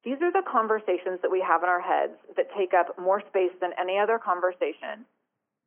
[0.04, 3.54] these are the conversations that we have in our heads that take up more space
[3.60, 5.06] than any other conversation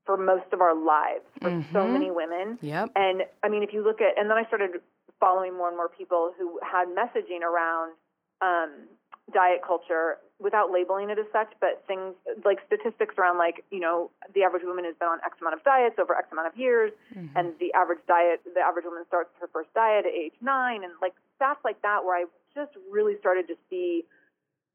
[0.04, 1.92] for most of our lives for so Mhm.
[1.92, 2.58] many women.
[2.62, 2.90] Yep.
[2.94, 4.80] And I mean, if you look at, and then I started
[5.20, 7.92] following more and more people who had messaging around
[8.42, 8.70] um,
[9.32, 12.14] diet culture without labeling it as such, but things
[12.44, 15.64] like statistics around like, you know, the average woman has been on X amount of
[15.64, 17.30] diets over X amount of years, Mhm.
[17.34, 20.92] and the average diet, the average woman starts her first diet at age nine, and
[21.00, 24.04] like stats like that, where I just really started to see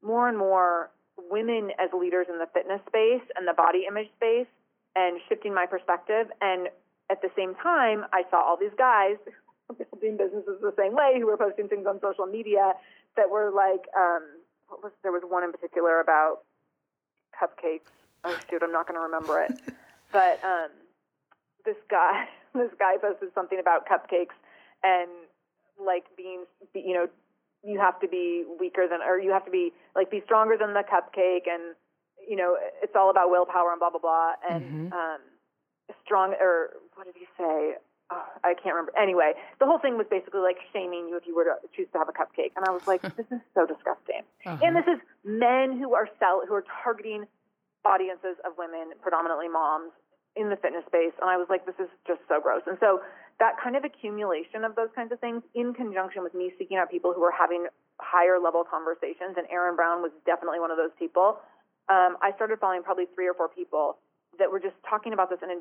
[0.02, 0.90] more and more
[1.30, 4.48] women as leaders in the fitness space and the body image space
[4.96, 6.30] and shifting my perspective.
[6.40, 6.68] And
[7.08, 9.16] at the same time, I saw all these guys
[9.70, 12.72] building businesses the same way who were posting things on social media
[13.16, 14.22] that were like, um,
[14.68, 16.42] what was there was one in particular about
[17.36, 17.90] cupcakes.
[18.24, 19.52] Oh shoot, I'm not going to remember it.
[20.12, 20.70] but um,
[21.64, 24.36] this guy, this guy posted something about cupcakes
[24.82, 25.10] and
[25.84, 26.44] like being,
[26.74, 27.08] you know,
[27.64, 30.74] you have to be weaker than, or you have to be like be stronger than
[30.74, 31.74] the cupcake, and
[32.28, 34.92] you know, it's all about willpower and blah blah blah, and Mhm.
[34.92, 35.20] um,
[36.04, 37.76] strong or what did he say?
[38.44, 38.92] I can't remember.
[38.98, 41.98] Anyway, the whole thing was basically like shaming you if you were to choose to
[41.98, 44.22] have a cupcake, and I was like, this is so disgusting.
[44.46, 44.58] Uh-huh.
[44.62, 47.24] And this is men who are sell who are targeting
[47.84, 49.92] audiences of women, predominantly moms,
[50.36, 51.12] in the fitness space.
[51.20, 52.62] And I was like, this is just so gross.
[52.66, 53.00] And so
[53.38, 56.90] that kind of accumulation of those kinds of things, in conjunction with me seeking out
[56.90, 57.66] people who were having
[58.00, 61.40] higher level conversations, and Erin Brown was definitely one of those people.
[61.88, 63.98] Um, I started following probably three or four people
[64.38, 65.60] that were just talking about this in a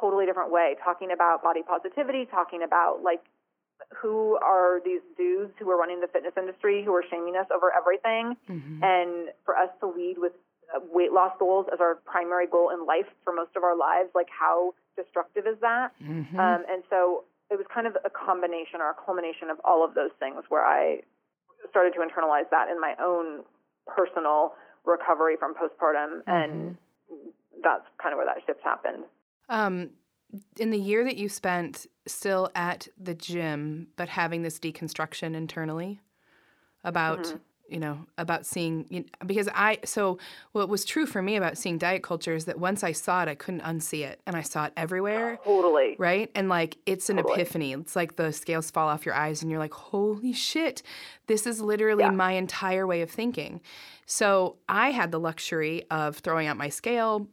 [0.00, 3.22] totally different way, talking about body positivity, talking about like
[3.96, 7.72] who are these dudes who are running the fitness industry who are shaming us over
[7.74, 8.36] everything.
[8.48, 8.82] Mhm.
[8.82, 10.32] and for us to lead with
[10.74, 14.10] uh, weight loss goals as our primary goal in life for most of our lives
[14.14, 15.90] like how destructive is that?
[16.02, 16.38] Mhm.
[16.38, 19.94] um, and so it was kind of a combination or a culmination of all of
[19.94, 21.02] those things where i
[21.70, 23.44] started to internalize that in my own
[23.86, 26.22] personal recovery from postpartum.
[26.26, 26.76] And
[27.62, 29.04] that's kind of where that shift happened
[29.50, 29.90] Um,
[30.58, 36.00] in the year that you spent still at the gym, but having this deconstruction internally
[36.84, 37.36] about Mm-hmm.
[37.68, 40.18] you know about seeing you know, because I so
[40.52, 43.28] what was true for me about seeing diet culture is that once I saw it,
[43.28, 45.38] I couldn't unsee it, and I saw it everywhere.
[45.44, 45.96] Totally.
[45.98, 46.30] Right.
[46.36, 47.34] And like it's an Totally.
[47.34, 47.72] epiphany.
[47.72, 50.82] It's like the scales fall off your eyes and you're like, holy shit,
[51.26, 52.10] this is literally Yeah.
[52.10, 53.60] my entire way of thinking.
[54.06, 57.28] So I had the luxury of throwing out my scale,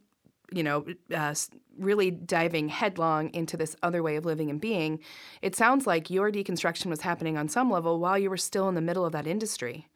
[0.52, 0.84] you know,
[1.14, 1.34] uh,
[1.78, 5.00] really diving headlong into this other way of living and being.
[5.42, 8.74] It sounds like your deconstruction was happening on some level while you were still in
[8.74, 9.88] the middle of that industry.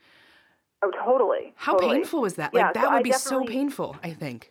[0.83, 1.55] Oh, totally.
[1.57, 1.97] How totally.
[1.97, 2.53] painful was that?
[2.53, 4.51] Yeah, Like, that so would I be so painful, I think.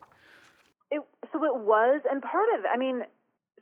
[0.90, 3.04] It, so it was, and part of it, I mean,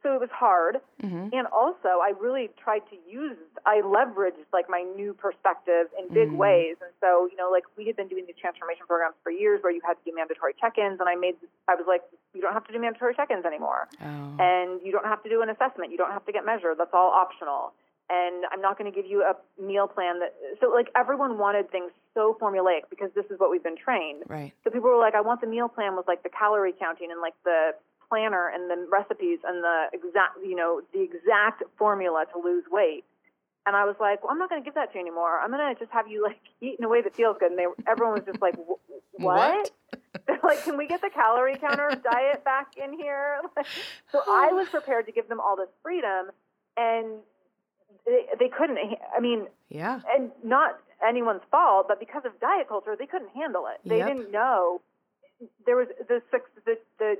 [0.01, 1.29] so it was hard, Mm-hmm.
[1.31, 6.29] and also I really tried to use, I leveraged like my new perspective in big
[6.29, 6.37] Mm.
[6.37, 9.61] ways, and so you know, like we had been doing these transformation programs for years
[9.63, 11.35] where you had to do mandatory check-ins, and I made,
[11.67, 12.01] I was like,
[12.33, 14.35] you don't have to do mandatory check-ins anymore, Oh.
[14.39, 16.93] and you don't have to do an assessment, you don't have to get measured, that's
[16.93, 17.73] all optional.
[18.11, 20.33] And I'm not going to give you a meal plan that.
[20.59, 24.23] So, like, everyone wanted things so formulaic because this is what we've been trained.
[24.27, 24.51] Right.
[24.63, 27.21] So people were like, I want the meal plan with like the calorie counting and
[27.21, 27.75] like the
[28.09, 33.03] planner and the recipes and the exact, you know, the exact formula to lose weight.
[33.67, 35.39] And I was like, well, I'm not going to give that to you anymore.
[35.39, 37.51] I'm going to just have you like eat in a way that feels good.
[37.51, 39.69] And they, everyone was just like, "Wh- what?
[40.27, 43.41] They're like, can we get the calorie counter diet back in here?
[44.11, 46.27] so I was prepared to give them all this freedom,
[46.77, 47.19] and
[48.05, 48.77] they, they couldn't.
[49.15, 50.01] I mean, Yeah.
[50.15, 53.79] and not anyone's fault, but because of diet culture, they couldn't handle it.
[53.87, 54.07] They Yep.
[54.07, 54.81] didn't know
[55.65, 56.21] there was the
[56.65, 57.15] the the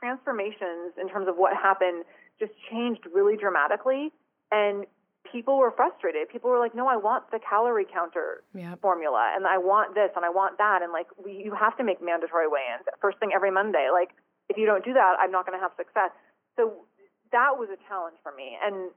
[0.00, 2.04] transformations in terms of what happened
[2.38, 4.12] just changed really dramatically,
[4.52, 4.86] and
[5.30, 6.28] people were frustrated.
[6.28, 8.80] People were like, "No, I want the calorie counter Yep.
[8.80, 11.84] formula, and I want this, and I want that, and like we, you have to
[11.84, 13.88] make mandatory weigh-ins first thing every Monday.
[13.92, 14.10] Like
[14.48, 16.10] if you don't do that, I'm not going to have success."
[16.56, 16.86] So
[17.32, 18.90] that was a challenge for me, and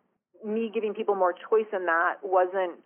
[0.44, 2.80] me giving people more choice in that wasn't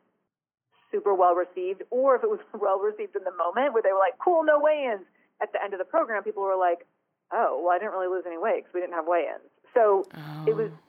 [0.91, 3.99] super well received, or if it was well received in the moment where they were
[3.99, 5.05] like, "Cool, no weigh-ins."
[5.41, 6.87] At the end of the program, people were like,
[7.31, 10.07] "Oh, well, I didn't really lose any weight because we didn't have weigh-ins." So
[10.47, 10.84] it was oh.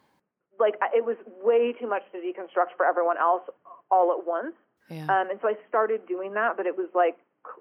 [0.59, 3.43] Like it was way too much to deconstruct for everyone else
[3.91, 4.55] all at once.
[4.91, 5.03] Yeah.
[5.05, 7.17] Um, and so I started doing that, but it was like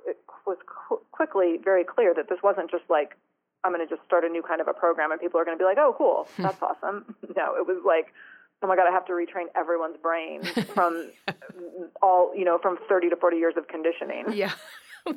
[0.08, 3.16] it was qu- quickly very clear that this wasn't just like
[3.64, 5.58] I'm going to just start a new kind of a program and people are going
[5.58, 8.14] to be like, "Oh, cool, that's awesome." No, it was like,
[8.62, 11.12] "Oh my god, I have to retrain everyone's brain from
[12.02, 14.52] all you know from 30 to 40 years of conditioning." Yeah.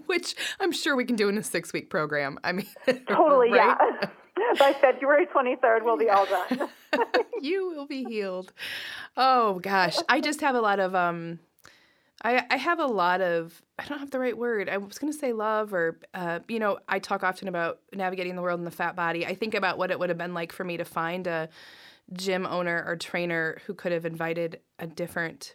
[0.07, 2.39] Which I'm sure we can do in a six week program.
[2.45, 2.67] I mean,
[3.09, 3.77] Totally, right?
[4.03, 4.09] yeah.
[4.59, 6.69] By February 23rd, we'll be all done.
[7.41, 8.53] you will be healed.
[9.17, 11.39] Oh gosh, I just have a lot of um,
[12.23, 14.69] I I have a lot of I don't have the right word.
[14.69, 18.37] I was going to say love or uh, you know I talk often about navigating
[18.37, 19.27] the world in the fat body.
[19.27, 21.49] I think about what it would have been like for me to find a
[22.13, 25.55] gym owner or trainer who could have invited a different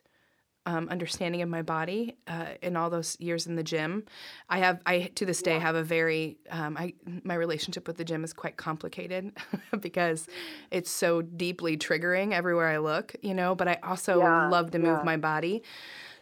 [0.66, 4.04] um, understanding of my body uh, in all those years in the gym.
[4.50, 8.06] I have, I to this day have a very, um, I my relationship with the
[8.06, 9.32] gym is quite complicated
[9.82, 10.28] because
[10.72, 13.56] it's so deeply triggering everywhere I look, you know.
[13.56, 15.04] But I also Yeah, love to move yeah.
[15.04, 15.64] my body.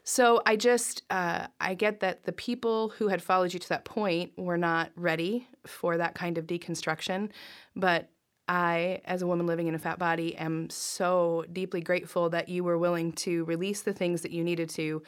[0.04, 3.86] So I just, uh, I get that the people who had followed you to that
[3.86, 7.30] point were not ready for that kind of deconstruction,
[7.76, 8.10] but
[8.52, 12.66] I, as a woman living in a fat body, am so deeply grateful that you
[12.66, 15.02] were willing to release the things that you needed to,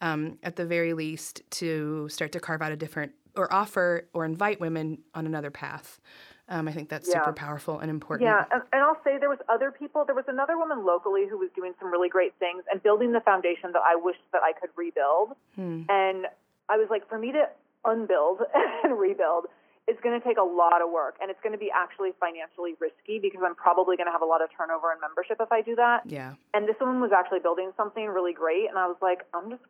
[0.00, 4.24] um, at the very least, to start to carve out a different or offer or
[4.24, 6.00] invite women on another path.
[6.48, 7.16] Um, I think that's Yeah.
[7.16, 8.30] super powerful and important.
[8.30, 10.06] Yeah, and, and I'll say there was other people.
[10.06, 13.20] There was another woman locally who was doing some really great things and building the
[13.20, 15.36] foundation that I wished that I could rebuild.
[15.90, 16.28] And
[16.70, 17.46] I was like, for me to
[17.84, 18.40] unbuild
[18.84, 19.48] and rebuild
[19.88, 22.74] is going to take a lot of work, and it's going to be actually financially
[22.80, 25.62] risky because I'm probably going to have a lot of turnover in membership if I
[25.62, 26.02] do that.
[26.04, 26.34] Yeah.
[26.54, 29.62] And this one was actually building something really great, and I was like, I'm just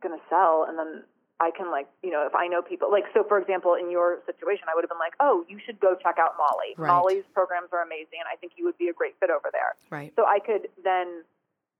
[0.00, 1.02] going to sell, and then
[1.40, 4.22] I can like, you know, if I know people, like, so for example, in your
[4.26, 6.78] situation, I would have been like, oh, you should go check out Molly.
[6.78, 6.86] Right.
[6.86, 9.74] Molly's programs are amazing, and I think you would be a great fit over there.
[9.90, 10.12] Right.
[10.14, 11.26] So I could then,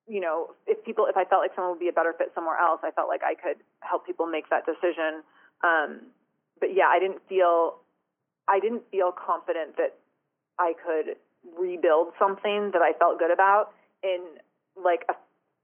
[0.09, 2.59] you know, if people, if I felt like someone would be a better fit somewhere
[2.59, 5.23] else, I felt like I could help people make that decision.
[5.63, 6.11] Um,
[6.59, 7.79] but yeah, I didn't feel,
[8.49, 9.97] I didn't feel confident that
[10.59, 11.17] I could
[11.59, 13.73] rebuild something that I felt good about
[14.03, 14.21] in
[14.77, 15.15] like a,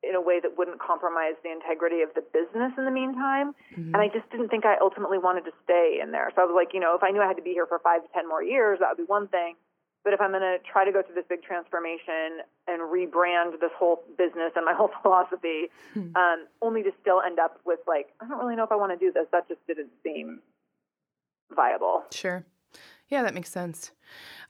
[0.06, 3.54] in a way that wouldn't compromise the integrity of the business in the meantime.
[3.94, 6.30] And I just didn't think I ultimately wanted to stay in there.
[6.34, 7.78] So I was like, you know, if I knew I had to be here for
[7.80, 9.56] five to ten more years, that would be one thing.
[10.02, 13.70] But if I'm going to try to go through this big transformation and rebrand this
[13.76, 15.68] whole business and my whole philosophy,
[16.16, 18.98] um, only to still end up with like, I don't really know if I want
[18.98, 19.26] to do this.
[19.32, 20.40] That just didn't seem
[21.54, 22.04] viable.
[22.12, 22.46] Sure.
[23.10, 23.90] Yeah, that makes sense.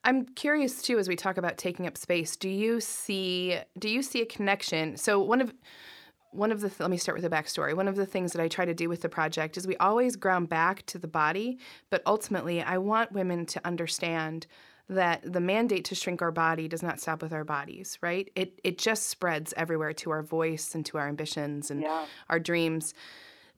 [0.05, 2.37] I'm curious too as we talk about taking up space.
[2.37, 4.97] Do you see do you see a connection?
[4.97, 5.53] So one of
[6.33, 7.75] one of the let me start with the backstory.
[7.75, 10.15] One of the things that I try to do with the project is we always
[10.17, 11.59] ground back to the body,
[11.91, 14.47] but ultimately I want women to understand
[14.89, 18.31] that the mandate to shrink our body does not stop with our bodies, right?
[18.37, 22.07] It it just spreads everywhere to our voice and to our ambitions and Yeah.
[22.29, 22.93] our dreams.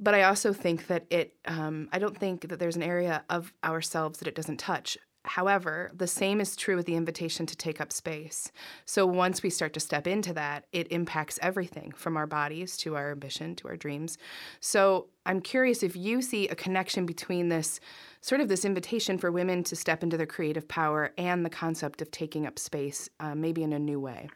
[0.02, 3.52] But I also think that it, um, I don't think that there's an area of
[3.62, 4.98] ourselves that it doesn't touch.
[5.24, 8.50] However, the same is true with the invitation to take up space.
[8.84, 12.96] So once we start to step into that, it impacts everything from our bodies to
[12.96, 14.18] our ambition to our dreams.
[14.58, 17.78] So I'm curious if you see a connection between this
[18.20, 22.02] sort of this invitation for women to step into their creative power and the concept
[22.02, 24.28] of taking up space, uh, maybe in a new way.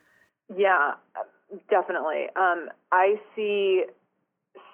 [0.56, 0.92] Yeah,
[1.68, 2.26] definitely.
[2.36, 3.86] Um, I see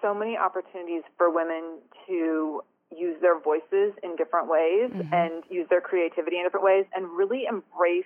[0.03, 2.62] so many opportunities for women to
[2.94, 7.44] use their voices in different ways and use their creativity in different ways and really
[7.48, 8.05] embrace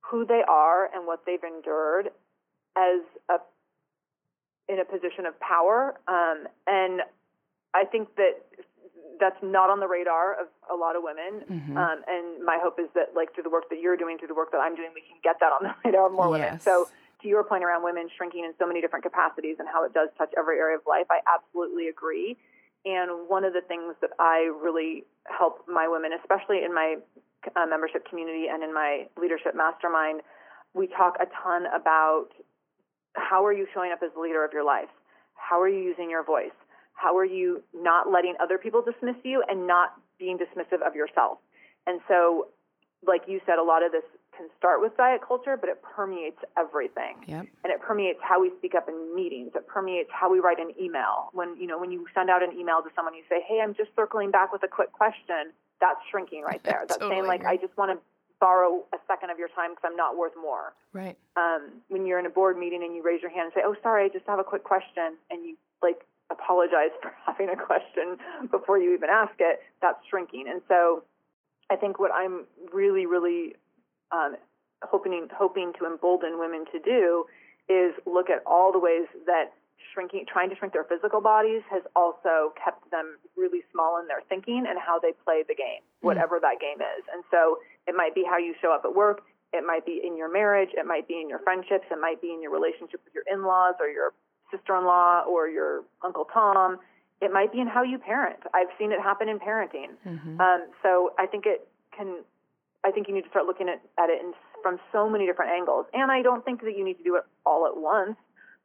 [0.00, 2.06] who they are and what they've endured
[2.76, 3.36] as a
[4.72, 6.00] in a position of power.
[6.06, 7.02] Um, and
[7.74, 8.34] I think that
[9.18, 11.42] that's not on the radar of a lot of women.
[11.76, 14.34] Um, and my hope is that, like, through the work that you're doing, through the
[14.34, 16.48] work that I'm doing, we can get that on the radar of more women.
[16.60, 16.88] So,
[17.22, 20.08] to your point around women shrinking in so many different capacities and how it does
[20.18, 22.36] touch every area of life, I absolutely agree.
[22.84, 26.96] And one of the things that I really help my women, especially in my
[27.56, 30.22] uh, membership community and in my leadership mastermind,
[30.74, 32.28] we talk a ton about
[33.14, 34.88] how are you showing up as the leader of your life?
[35.34, 36.54] How are you using your voice?
[36.94, 41.38] How are you not letting other people dismiss you and not being dismissive of yourself?
[41.86, 42.48] And so,
[43.06, 44.04] like you said, a lot of this
[44.40, 47.20] can start with diet culture, but it permeates everything.
[47.26, 47.46] Yep.
[47.62, 49.52] And it permeates how we speak up in meetings.
[49.54, 51.28] It permeates how we write an email.
[51.32, 53.74] When you know, when you send out an email to someone, you say, "Hey, I'm
[53.74, 56.84] just circling back with a quick question." That's shrinking right there.
[56.88, 57.44] That's saying like.
[57.44, 57.98] "I just want to
[58.40, 61.16] borrow a second of your time because I'm not worth more." Right.
[61.36, 63.76] um, when you're in a board meeting and you raise your hand and say, "Oh,
[63.82, 68.16] sorry, I just have a quick question," and you like apologize for having a question
[68.50, 70.46] before you even ask it, that's shrinking.
[70.48, 71.04] And so,
[71.70, 73.54] I think what I'm really, really
[74.12, 74.36] um,
[74.82, 77.24] hoping hoping to embolden women to do
[77.68, 79.52] is look at all the ways that
[79.94, 84.20] shrinking, trying to shrink their physical bodies, has also kept them really small in their
[84.28, 87.04] thinking and how they play the game, whatever that game is.
[87.12, 89.22] And so, it might be how you show up at work.
[89.52, 90.70] It might be in your marriage.
[90.74, 91.84] It might be in your friendships.
[91.90, 94.12] It might be in your relationship with your in laws or your
[94.52, 96.78] sister in law or your Uncle Tom.
[97.20, 98.38] It might be in how you parent.
[98.54, 99.90] I've seen it happen in parenting.
[100.40, 102.22] Um, so I think it can,
[102.84, 105.52] I think you need to start looking at, at it in, from so many different
[105.52, 105.86] angles.
[105.92, 108.16] And I don't think that you need to do it all at once,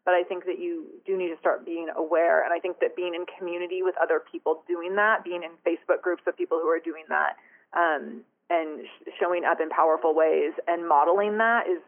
[0.05, 2.43] but I think that you do need to start being aware.
[2.43, 6.01] And I think that being in community with other people doing that, being in Facebook
[6.01, 7.36] groups of people who are doing that,
[7.76, 11.82] um, and sh- showing up in powerful ways and modeling that is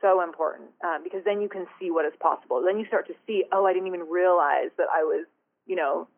[0.00, 2.62] so important um, because then you can see what is possible.
[2.64, 5.26] Then you start to see, oh, I didn't even realize that I was,
[5.66, 6.08] you know,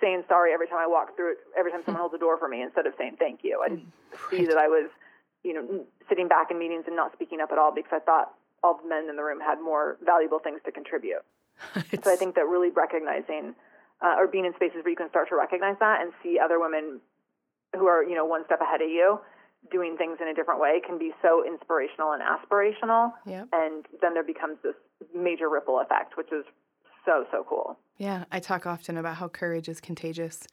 [0.00, 2.48] saying sorry every time I walk through it, every time someone holds a door for
[2.48, 3.62] me instead of saying thank you.
[3.64, 3.92] I didn't
[4.30, 4.90] see that I was,
[5.42, 8.34] you know, sitting back in meetings and not speaking up at all because I thought
[8.62, 11.24] all the men in the room had more valuable things to contribute.
[12.02, 13.54] So I think that really recognizing
[14.02, 16.58] uh, or being in spaces where you can start to recognize that and see other
[16.58, 17.00] women
[17.74, 19.20] who are, you know, one step ahead of you
[19.70, 23.12] doing things in a different way can be so inspirational and aspirational.
[23.26, 23.48] Yep.
[23.52, 24.74] And then there becomes this
[25.14, 26.44] major ripple effect, which is
[27.04, 27.78] so, so cool.
[27.98, 30.46] Yeah, I talk often about how courage is contagious.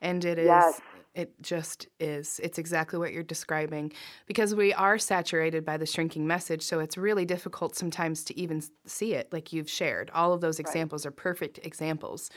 [0.00, 0.80] And it is, Yes.
[1.14, 2.38] it just is.
[2.42, 3.92] It's exactly what you're describing
[4.26, 6.62] because we are saturated by the shrinking message.
[6.62, 10.10] So it's really difficult sometimes to even see it, like you've shared.
[10.14, 12.30] All of those examples are perfect examples.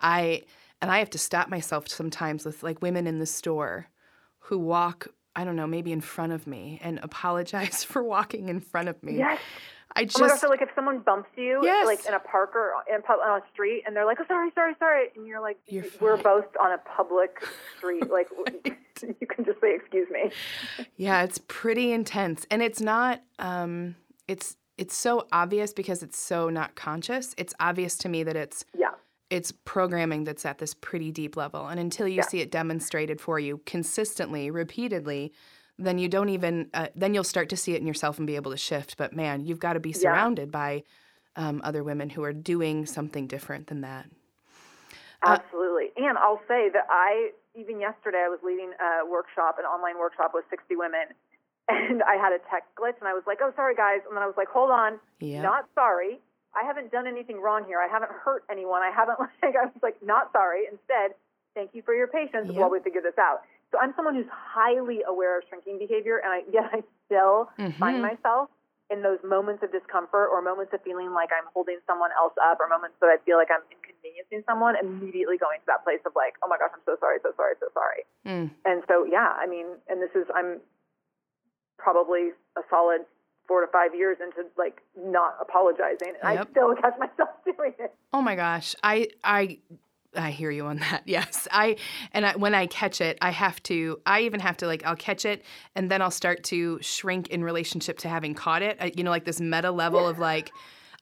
[0.00, 0.42] I,
[0.80, 3.88] and I have to stop myself sometimes with like women in the store
[4.38, 8.60] who walk, I don't know, maybe in front of me and apologize for walking in
[8.60, 9.18] front of me.
[9.18, 9.38] Yes.
[9.94, 11.86] I Oh my gosh, just, so like if someone bumps you, Yes.
[11.86, 14.50] like in a park or in pub- on a street, and they're like, "Oh, sorry,
[14.54, 17.42] sorry, sorry," and you're like, You're "We're fine." both on a public
[17.78, 18.10] street.
[18.10, 18.28] Like,
[18.64, 20.30] you can just say, "Excuse me."
[20.96, 22.46] Yeah, it's pretty intense.
[22.50, 23.96] And it's not um
[24.28, 27.34] it's it's so obvious because it's so not conscious.
[27.36, 28.92] It's obvious to me that it's Yeah.
[29.30, 31.66] it's programming that's at this pretty deep level.
[31.68, 35.32] And until you see it demonstrated for you consistently, repeatedly,
[35.84, 38.36] then you don't even uh, then you'll start to see it in yourself and be
[38.36, 38.96] able to shift.
[38.96, 40.84] But man, you've got to be surrounded by
[41.36, 44.06] um, other women who are doing something different than that.
[45.24, 45.92] Absolutely.
[45.96, 50.32] And I'll say that I, even yesterday, I was leading a workshop, an online workshop
[50.34, 51.06] with 60 women,
[51.68, 54.00] and I had a tech glitch, and I was like, oh, sorry, guys.
[54.08, 54.98] And then I was like, hold on.
[55.20, 55.42] Yeah.
[55.42, 56.18] Not sorry.
[56.54, 57.78] I haven't done anything wrong here.
[57.78, 58.82] I haven't hurt anyone.
[58.82, 60.64] I haven't, like, I was like, not sorry.
[60.70, 61.14] Instead,
[61.54, 62.56] thank you for your patience Yep.
[62.56, 63.42] while we figure this out.
[63.72, 67.76] So I'm someone who's highly aware of shrinking behavior, and I, yet I still Mm-hmm.
[67.80, 68.48] find myself
[68.90, 72.60] in those moments of discomfort or moments of feeling like I'm holding someone else up
[72.60, 76.12] or moments that I feel like I'm inconveniencing someone, immediately going to that place of
[76.16, 78.04] like, oh my gosh, I'm so sorry, so sorry, so sorry.
[78.24, 78.50] Mm.
[78.64, 80.60] And so, yeah, I mean, and this is, I'm
[81.78, 83.02] probably a solid
[83.48, 86.12] four to five years into like not apologizing.
[86.22, 87.92] And I still catch myself doing it.
[88.12, 88.74] Oh my gosh.
[88.82, 89.58] I I
[90.16, 91.02] I hear you on that.
[91.06, 91.48] Yes.
[91.50, 91.76] I
[92.12, 94.96] and I, when I catch it, I have to I even have to like I'll
[94.96, 95.44] catch it
[95.74, 98.76] and then I'll start to shrink in relationship to having caught it.
[98.80, 100.50] I, you know like this meta level of like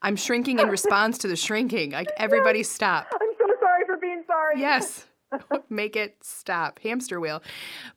[0.01, 1.91] I'm shrinking in response to the shrinking.
[1.91, 3.07] Like everybody stop.
[3.13, 4.59] I'm so sorry for being sorry.
[4.59, 5.05] Yes.
[5.69, 6.79] Make it stop.
[6.79, 7.41] Hamster wheel.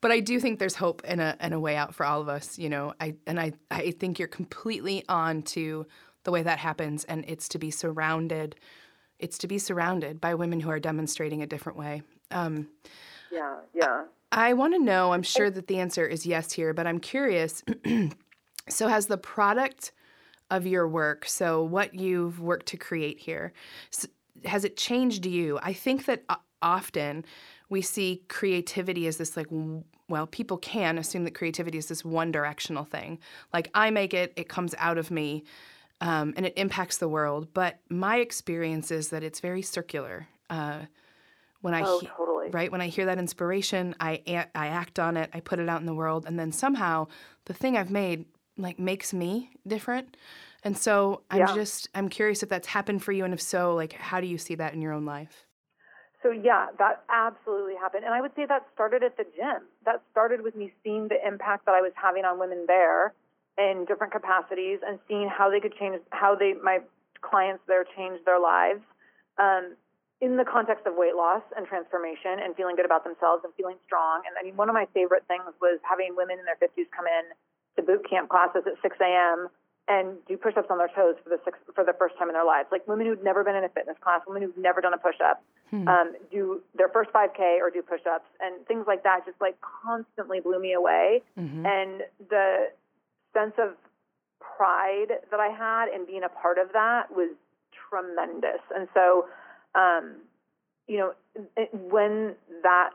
[0.01, 2.29] But I do think there's hope and a and a way out for all of
[2.29, 2.95] us, you know.
[3.01, 5.87] I and I I think you're completely on to
[6.25, 8.57] the way that happens and it's to be surrounded
[9.25, 12.03] it's to be surrounded by women who are demonstrating a different way.
[12.31, 12.69] Um,
[13.33, 14.05] Yeah, yeah.
[14.31, 17.63] I want to know, I'm sure that the answer is yes here, but I'm curious.
[18.69, 19.93] so, has the product
[20.51, 23.53] of your work, so what you've worked to create here,
[24.45, 25.59] has it changed you?
[25.63, 26.25] I think that
[26.61, 27.25] often
[27.71, 29.47] we see creativity as this, like,
[30.09, 33.19] well, people can assume that creativity is this one directional thing.
[33.55, 35.45] Like, I make it, it comes out of me,
[36.01, 37.49] um, and it impacts the world.
[37.55, 40.29] But my experience is that it's very circular.
[40.51, 40.83] Uh,
[41.61, 42.51] when I Oh, he- totally.
[42.51, 45.69] right when I hear that inspiration, I a- I act on it, I put it
[45.69, 47.07] out in the world, and then somehow
[47.47, 48.27] the thing I've made
[48.57, 50.17] like makes me different.
[50.63, 51.55] And so I'm Yeah.
[51.55, 54.39] just I'm curious if that's happened for you, and if so, like how do you
[54.39, 55.47] see that in your own life?
[56.23, 58.05] So yeah, that absolutely happened.
[58.05, 59.65] And I would say that started at the gym.
[59.85, 63.13] That started with me seeing the impact that I was having on women there
[63.59, 66.79] in different capacities and seeing how they could change how they my
[67.21, 68.81] clients there change their lives.
[69.39, 69.77] Um,
[70.21, 73.77] in the context of weight loss and transformation and feeling good about themselves and feeling
[73.85, 74.23] strong.
[74.25, 77.05] And I mean, one of my favorite things was having women in their 50s come
[77.05, 77.35] in
[77.77, 79.49] to boot camp classes at 6 a.m.
[79.89, 82.47] and do push-ups on their toes for the six, for the first time in their
[82.47, 82.69] lives.
[82.73, 85.43] Like women who'd never been in a fitness class, women who've never done a push-up,
[85.89, 89.27] um, do their first 5K or do push-ups and things like that.
[89.27, 91.21] Just like constantly blew me away.
[91.67, 92.71] And the
[93.35, 93.77] sense of
[94.41, 97.31] pride that I had in being a part of that was
[97.91, 98.61] tremendous.
[98.75, 99.27] And so,
[99.75, 100.17] um,
[100.87, 101.15] you know,
[101.57, 102.91] it- when that,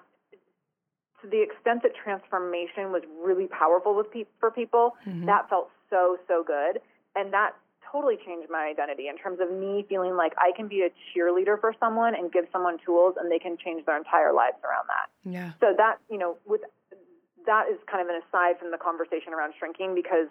[1.21, 6.17] to the extent that transformation was really powerful with pe- for people, that felt so
[6.27, 6.81] so good,
[7.15, 7.55] and that
[7.91, 11.59] totally changed my identity in terms of me feeling like I can be a cheerleader
[11.59, 15.09] for someone and give someone tools, and they can change their entire lives around that.
[15.29, 15.51] Yeah.
[15.59, 16.61] So that, you know, with
[17.49, 20.29] that is kind of an aside from the conversation around shrinking because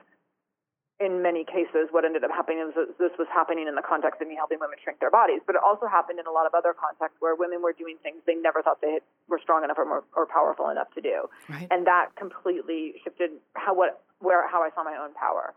[1.02, 4.22] in many cases what ended up happening is that this was happening in the context
[4.22, 6.54] of me helping women shrink their bodies, but it also happened in a lot of
[6.54, 9.78] other contexts where women were doing things they never thought they had, were strong enough
[9.78, 11.30] or, more, or powerful enough to do.
[11.50, 11.66] Right.
[11.70, 15.54] And that completely shifted how what where how I saw my own power.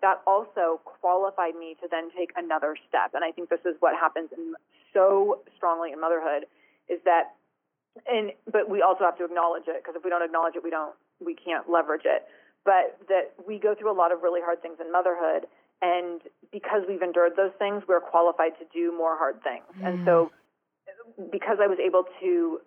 [0.00, 3.12] That also qualified me to then take another step.
[3.14, 4.52] And I think this is what happens in,
[4.92, 6.44] so strongly in motherhood
[6.90, 7.38] is that
[8.06, 10.70] and but we also have to acknowledge it because if we don't acknowledge it we
[10.70, 12.24] don't we can't leverage it.
[12.64, 15.50] But that we go through a lot of really hard things in motherhood
[15.82, 16.22] and
[16.52, 19.66] because we've endured those things we're qualified to do more hard things.
[19.82, 20.30] And so
[21.18, 21.30] mm.
[21.30, 22.60] because i was able to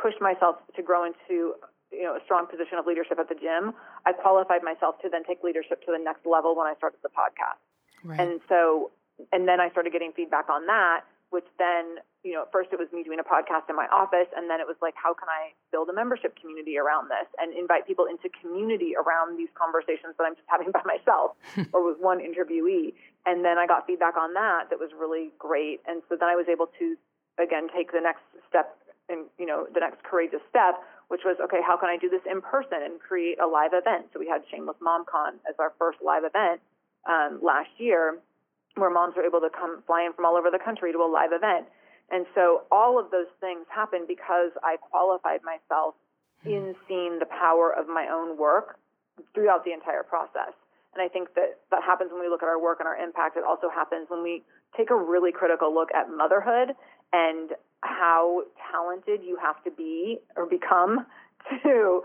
[0.00, 1.54] push myself to grow into
[1.90, 3.72] you know a strong position of leadership at the gym
[4.06, 7.08] i qualified myself to then take leadership to the next level when i started the
[7.08, 7.58] podcast.
[8.04, 8.20] Right.
[8.20, 8.90] and so,
[9.32, 12.78] and then I started getting feedback on that, which then, you know, at first it
[12.78, 15.30] was me doing a podcast in my office, and then it was like, how can
[15.30, 20.18] I build a membership community around this and invite people into community around these conversations
[20.18, 21.38] that I'm just having by myself
[21.72, 22.94] or with one interviewee.
[23.26, 25.80] And then I got feedback on that that was really great.
[25.86, 26.96] And so then I was able to,
[27.38, 28.74] again, take the next step
[29.08, 32.20] and, you know, the next courageous step, which was, okay, how can I do this
[32.30, 34.12] in person and create a live event?
[34.12, 36.60] So we had Shameless MomCon as our first live event
[37.08, 38.18] um, last year,
[38.76, 41.08] where moms were able to come fly in from all over the country to a
[41.08, 41.66] live event.
[42.10, 45.94] And so all of those things happened because I qualified myself
[46.42, 46.50] hmm.
[46.50, 48.78] in seeing the power of my own work
[49.34, 50.54] throughout the entire process.
[50.94, 53.36] And I think that that happens when we look at our work and our impact.
[53.36, 54.42] It also happens when we
[54.76, 56.74] take a really critical look at motherhood
[57.12, 57.50] and
[57.82, 58.42] how
[58.72, 61.06] talented you have to be or become
[61.62, 62.02] to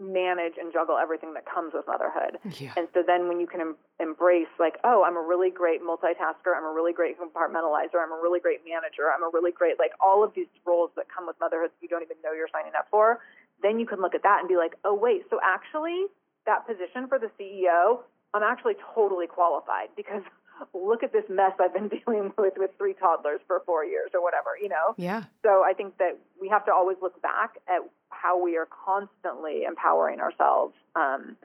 [0.00, 2.38] manage and juggle everything that comes with motherhood.
[2.58, 2.74] Yeah.
[2.76, 6.50] And so then when you can em- embrace like, oh, I'm a really great multitasker,
[6.56, 9.92] I'm a really great compartmentalizer, I'm a really great manager, I'm a really great like
[10.00, 12.72] all of these roles that come with motherhood that you don't even know you're signing
[12.76, 13.20] up for,
[13.62, 16.06] then you can look at that and be like, oh wait, so actually
[16.46, 18.00] that position for the CEO,
[18.34, 20.22] I'm actually totally qualified because
[20.74, 24.22] look at this mess I've been dealing with with three toddlers for 4 years or
[24.22, 24.94] whatever, you know?
[24.96, 25.24] yeah.
[25.42, 27.80] So I think that we have to always look back at
[28.20, 31.36] how we are constantly empowering ourselves um,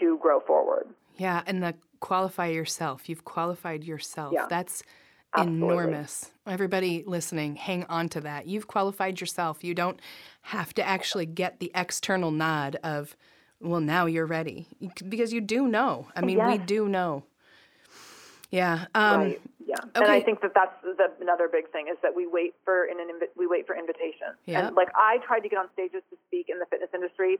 [0.00, 0.86] to grow forward.
[1.16, 3.08] Yeah, and the qualify yourself.
[3.08, 4.32] You've qualified yourself.
[4.34, 4.46] Yeah.
[4.48, 4.82] That's
[5.34, 5.66] Absolutely.
[5.66, 6.30] enormous.
[6.46, 8.46] Everybody listening, hang on to that.
[8.46, 9.64] You've qualified yourself.
[9.64, 10.00] You don't
[10.42, 13.16] have to actually get the external nod of,
[13.60, 14.68] well, now you're ready.
[15.08, 16.08] Because you do know.
[16.14, 17.24] I mean, we do know.
[18.50, 18.86] Yeah.
[18.94, 19.40] Um, right.
[19.76, 20.02] Yeah.
[20.02, 23.00] And I think that that's the, another big thing is that we wait for an,
[23.00, 24.38] an invi- we wait for invitations.
[24.46, 24.68] Yeah.
[24.68, 27.38] And like I tried to get on stages to speak in the fitness industry,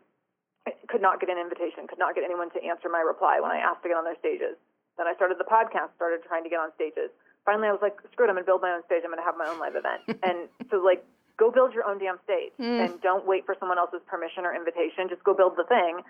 [0.66, 3.50] I could not get an invitation, could not get anyone to answer my reply when
[3.50, 4.58] I asked to get on their stages.
[4.98, 7.12] Then I started the podcast, started trying to get on stages.
[7.44, 9.04] Finally, I was like, screw it, I'm gonna build my own stage.
[9.04, 10.02] I'm gonna have my own live event.
[10.26, 11.04] and so like,
[11.38, 12.82] go build your own damn stage, hmm.
[12.82, 15.06] and don't wait for someone else's permission or invitation.
[15.08, 16.02] Just go build the thing,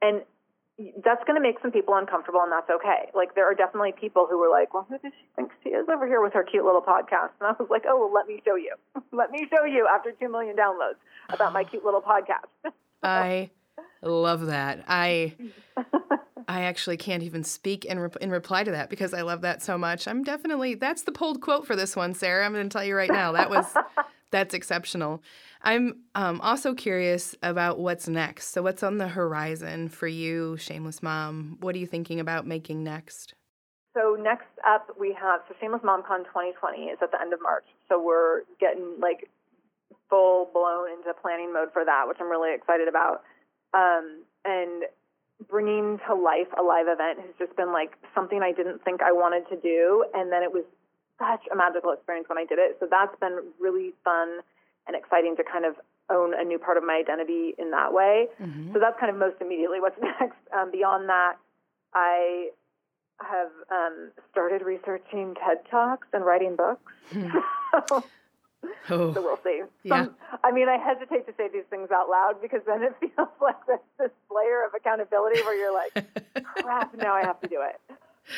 [0.00, 0.22] and
[1.04, 3.10] that's going to make some people uncomfortable, and that's okay.
[3.14, 5.86] Like there are definitely people who were like, "Well, who does she think she is
[5.88, 8.42] over here with her cute little podcast?" And I was like, "Oh, well, let me
[8.44, 8.74] show you.
[9.12, 10.98] let me show you after two million downloads
[11.28, 12.72] about my cute little podcast."
[13.02, 13.50] I
[14.02, 14.84] love that.
[14.88, 15.34] I
[16.48, 19.62] I actually can't even speak in, rep- in reply to that because I love that
[19.62, 20.06] so much.
[20.06, 22.44] I'm definitely that's the pulled quote for this one, Sara.
[22.44, 23.32] I'm going to tell you right now.
[23.32, 23.66] That was
[24.30, 25.22] that's exceptional.
[25.64, 28.48] I'm um, also curious about what's next.
[28.48, 31.56] So what's on the horizon for you, shameless mom?
[31.60, 33.34] What are you thinking about making next?
[33.94, 37.64] So next up, we have so Shameless MomCon 2020 is at the end of March.
[37.88, 39.30] So we're getting like
[40.10, 43.22] full blown into planning mode for that, which I'm really excited about.
[43.72, 44.84] Um, and
[45.48, 49.12] bringing to life a live event has just been like something I didn't think I
[49.12, 50.64] wanted to do, and then it was
[51.18, 52.76] such a magical experience when I did it.
[52.80, 54.40] So that's been really fun
[54.86, 55.74] and exciting to kind of
[56.10, 58.26] own a new part of my identity in that way.
[58.72, 60.36] So that's kind of most immediately what's next.
[60.56, 61.34] Um, beyond that,
[61.94, 62.48] I
[63.20, 66.92] have um, started researching TED Talks and writing books.
[67.88, 68.04] so
[68.90, 69.62] Oh, we'll see.
[69.82, 70.06] Yeah.
[70.42, 73.56] I mean, I hesitate to say these things out loud because then it feels like
[73.66, 75.92] there's this layer of accountability where you're like,
[76.44, 77.80] crap, now I have to do it.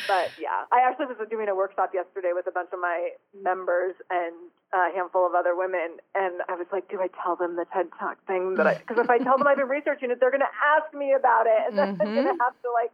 [0.07, 3.09] But yeah, I actually was doing a workshop yesterday with a bunch of my
[3.41, 4.33] members and
[4.73, 7.87] a handful of other women, and I was like, do I tell them the TED
[7.99, 8.75] Talk thing that I?
[8.87, 11.45] Because if I tell them I've been researching it, they're going to ask me about
[11.47, 12.91] it, and then I'm going to have to like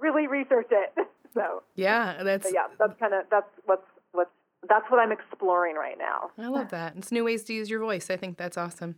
[0.00, 0.92] really research it.
[1.34, 4.30] So yeah, that's yeah, that's kind of that's what's what's
[4.66, 6.30] that's what I'm exploring right now.
[6.38, 6.96] I love that.
[6.96, 8.08] It's new ways to use your voice.
[8.10, 8.96] I think that's awesome.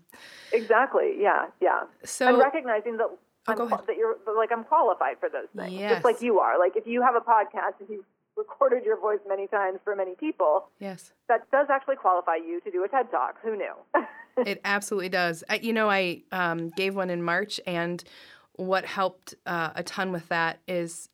[0.52, 1.16] Exactly.
[1.18, 1.46] Yeah.
[1.60, 1.82] Yeah.
[2.04, 3.08] So and recognizing that
[3.52, 3.86] I'm, go ahead.
[3.86, 5.92] that you're like I'm qualified for those things, Yes.
[5.92, 6.58] just like you are.
[6.58, 8.04] Like if you have a podcast and you've
[8.36, 11.12] recorded your voice many times for many people, yes.
[11.28, 13.36] that does actually qualify you to do a TED Talk.
[13.42, 13.72] Who knew?
[14.46, 15.44] It absolutely does.
[15.50, 18.02] I, you know, I um, gave one in March, and
[18.54, 21.10] what helped uh, a ton with that is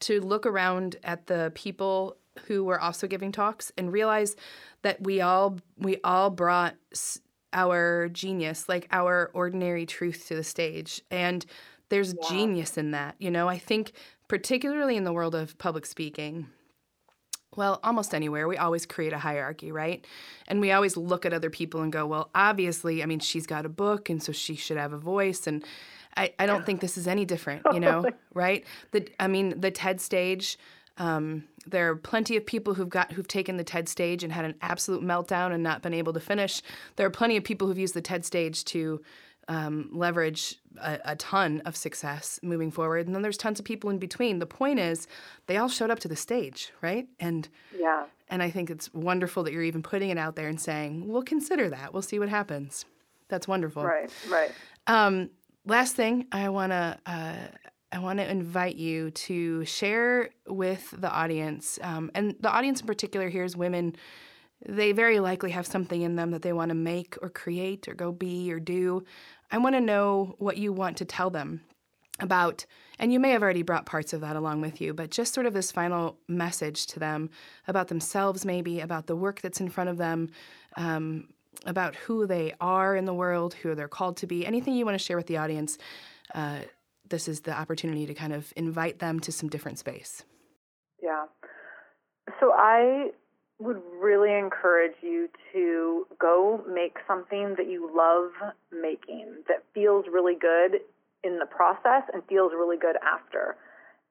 [0.00, 2.16] to look around at the people
[2.46, 4.34] who were also giving talks and realize
[4.82, 7.20] that we all we all brought s-
[7.52, 11.46] our genius, like our ordinary truth, to the stage, and
[11.88, 13.16] there's genius in that.
[13.18, 13.92] You know, I think
[14.28, 16.48] particularly in the world of public speaking,
[17.56, 20.04] well, almost anywhere, we always create a hierarchy, right?
[20.48, 23.66] And we always look at other people and go, well, obviously, I mean, she's got
[23.66, 25.46] a book, and so she should have a voice.
[25.46, 25.64] And
[26.16, 28.64] I, I don't think this is any different, you know, right?
[28.90, 30.58] The, I mean, the TED stage.
[30.96, 34.44] Um, there are plenty of people who've got who've taken the TED stage and had
[34.44, 36.62] an absolute meltdown and not been able to finish.
[36.94, 39.00] There are plenty of people who've used the TED stage to
[39.48, 43.06] um, leverage a, a ton of success moving forward.
[43.06, 44.38] And then there's tons of people in between.
[44.38, 45.06] The point is,
[45.46, 47.06] they all showed up to the stage, right?
[47.20, 48.04] And yeah.
[48.28, 51.22] and I think it's wonderful that you're even putting it out there and saying, we'll
[51.22, 51.92] consider that.
[51.92, 52.84] We'll see what happens.
[53.28, 53.84] That's wonderful.
[53.84, 54.10] Right.
[54.28, 54.52] Right.
[54.86, 55.30] Um,
[55.66, 57.36] last thing, I want to uh,
[57.92, 62.86] I want to invite you to share with the audience, um, and the audience in
[62.86, 63.96] particular here is women.
[64.66, 67.94] They very likely have something in them that they want to make or create or
[67.94, 69.04] go be or do.
[69.50, 71.62] I want to know what you want to tell them
[72.20, 72.66] about,
[72.98, 75.46] and you may have already brought parts of that along with you, but just sort
[75.46, 77.30] of this final message to them
[77.66, 80.30] about themselves, maybe about the work that's in front of them,
[80.76, 81.28] um,
[81.66, 84.46] about who they are in the world, who they're called to be.
[84.46, 85.78] Anything you want to share with the audience,
[86.34, 86.60] uh,
[87.08, 90.24] this is the opportunity to kind of invite them to some different space.
[91.02, 91.26] Yeah.
[92.40, 93.10] So I
[93.58, 100.34] would really encourage you to go make something that you love making that feels really
[100.34, 100.80] good
[101.22, 103.56] in the process and feels really good after.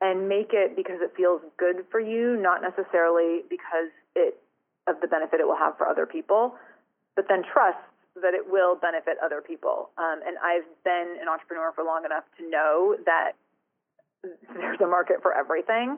[0.02, 4.40] And make it because it feels good for you, not necessarily because it
[4.88, 6.56] of the benefit it will have for other people,
[7.16, 7.80] but then trust
[8.22, 9.90] that it will benefit other people.
[9.98, 13.32] Um, and I've been an entrepreneur for long enough to know that
[14.54, 15.98] there's a market for everything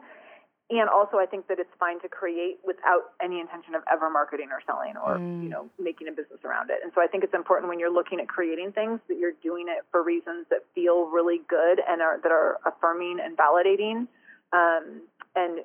[0.69, 4.49] and also I think that it's fine to create without any intention of ever marketing
[4.49, 6.79] or selling or you know making a business around it.
[6.81, 9.67] And so I think it's important when you're looking at creating things that you're doing
[9.69, 14.07] it for reasons that feel really good and are that are affirming and validating,
[14.53, 15.01] um,
[15.35, 15.61] and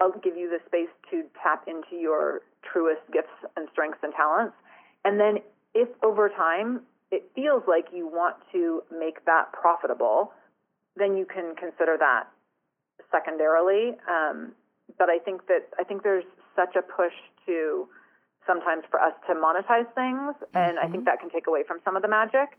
[0.00, 4.56] I'll give you the space to tap into your truest gifts and strengths and talents.
[5.04, 5.38] And then
[5.74, 6.80] if over time
[7.12, 10.32] it feels like you want to make that profitable,
[10.96, 12.28] then you can consider that
[13.10, 13.96] secondarily.
[14.08, 14.52] Um,
[14.98, 16.24] but I think that I think there's
[16.56, 17.14] such a push
[17.46, 17.88] to
[18.46, 21.94] sometimes for us to monetize things, and I think that can take away from some
[21.94, 22.56] of the magic.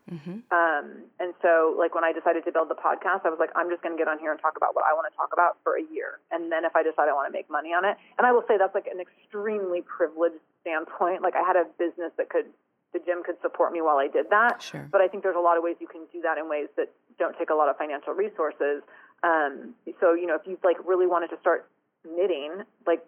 [0.53, 3.67] Um, and so, like when I decided to build the podcast, I was like, I'm
[3.67, 5.57] just going to get on here and talk about what I want to talk about
[5.63, 7.97] for a year, and then if I decide I want to make money on it,
[8.17, 11.21] and I will say that's like an extremely privileged standpoint.
[11.25, 12.47] Like I had a business that could
[12.93, 14.61] the gym could support me while I did that.
[14.61, 14.87] Sure.
[14.91, 16.91] But I think there's a lot of ways you can do that in ways that
[17.17, 18.83] don't take a lot of financial resources.
[19.23, 21.69] Um, so you know, if you like really wanted to start
[22.05, 23.05] knitting, like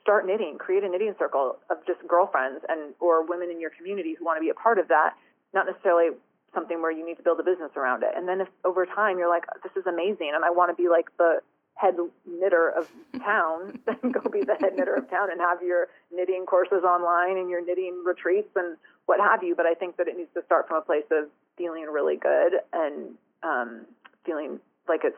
[0.00, 4.14] start knitting, create a knitting circle of just girlfriends and or women in your community
[4.18, 5.14] who want to be a part of that.
[5.54, 6.10] Not necessarily
[6.52, 8.10] something where you need to build a business around it.
[8.14, 10.88] And then if over time you're like, this is amazing, and I want to be
[10.88, 11.40] like the
[11.74, 12.88] head knitter of
[13.18, 17.36] town, then go be the head knitter of town and have your knitting courses online
[17.36, 19.54] and your knitting retreats and what have you.
[19.54, 22.60] But I think that it needs to start from a place of feeling really good
[22.72, 23.86] and um,
[24.24, 25.16] feeling like it's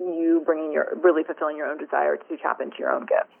[0.00, 3.34] you bringing your really fulfilling your own desire to tap into your own gifts.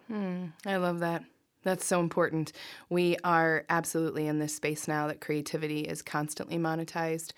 [0.66, 1.24] I love that.
[1.62, 2.52] That's so important.
[2.88, 7.32] We are absolutely in this space now that creativity is constantly monetized.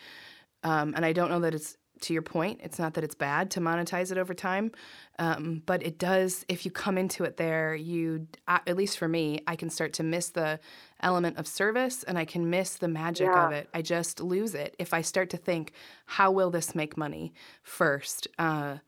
[0.62, 3.51] Um, and I don't know that it's to your point, it's not that it's bad
[3.53, 4.73] to monetize it over time,
[5.20, 9.41] um, but it does, if you come into it there, you, at least for me,
[9.47, 10.59] I can start to miss the
[11.01, 13.68] element of service and I can miss the magic of it.
[13.73, 15.73] I just lose it if I start to think,
[16.07, 18.27] how will this make money first?
[18.37, 18.79] Uh,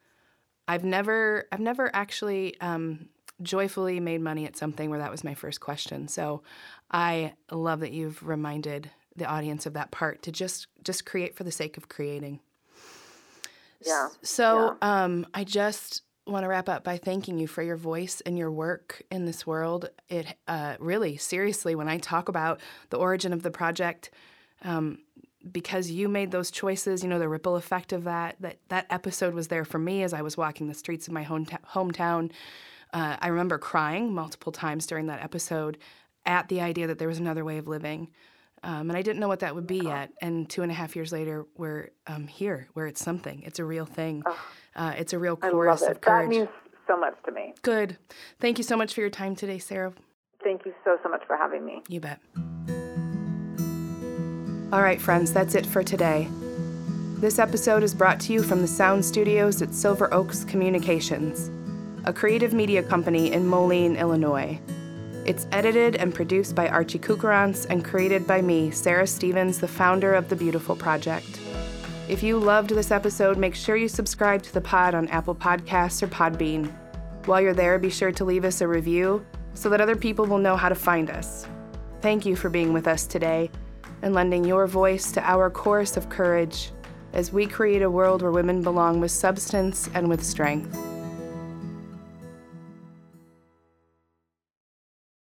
[0.66, 3.08] I've never I've never actually um,
[3.42, 6.08] joyfully made money at something where that was my first question.
[6.08, 6.42] So
[6.90, 11.44] I love that you've reminded the audience of that part to just just create for
[11.44, 12.40] the sake of creating.
[13.84, 14.08] Yeah.
[14.22, 18.38] So um, I just want to wrap up by thanking you for your voice and
[18.38, 19.90] your work in this world.
[20.08, 24.10] It uh, really, seriously, when I talk about the origin of the project,
[24.62, 25.00] um,
[25.53, 29.34] because you made those choices, you know, the ripple effect of that, that that episode
[29.34, 31.62] was there for me as I was walking the streets of my hometown.
[31.72, 32.32] hometown.
[32.92, 35.78] Uh, I remember crying multiple times during that episode
[36.26, 38.11] at the idea that there was another way of living.
[38.62, 40.11] Um, and I didn't know what that would be yet.
[40.22, 43.42] And two and a half years later, we're um, here, where it's something.
[43.42, 44.22] It's a real thing.
[44.74, 46.03] Uh, it's a real I chorus love of it.
[46.03, 46.49] That means
[46.86, 47.55] so much to me.
[47.61, 47.99] Good.
[48.40, 49.92] Thank you so much for your time today, Sara.
[50.42, 51.82] Thank you so, so much for having me.
[51.88, 52.20] You bet.
[54.74, 56.26] All right, friends, that's it for today.
[57.20, 61.48] This episode is brought to you from the sound studios at Silver Oaks Communications,
[62.06, 64.58] a creative media company in Moline, Illinois.
[65.24, 70.12] It's edited and produced by Archie Kukarans and created by me, Sarah Stevens, the founder
[70.12, 71.38] of The Beautiful Project.
[72.08, 76.02] If you loved this episode, make sure you subscribe to the pod on Apple Podcasts
[76.02, 76.68] or Podbean.
[77.26, 80.38] While you're there, be sure to leave us a review so that other people will
[80.38, 81.46] know how to find us.
[82.00, 83.52] Thank you for being with us today
[84.03, 86.70] and lending your voice to our chorus of courage
[87.12, 90.93] as we create a world where women belong with substance and with strength.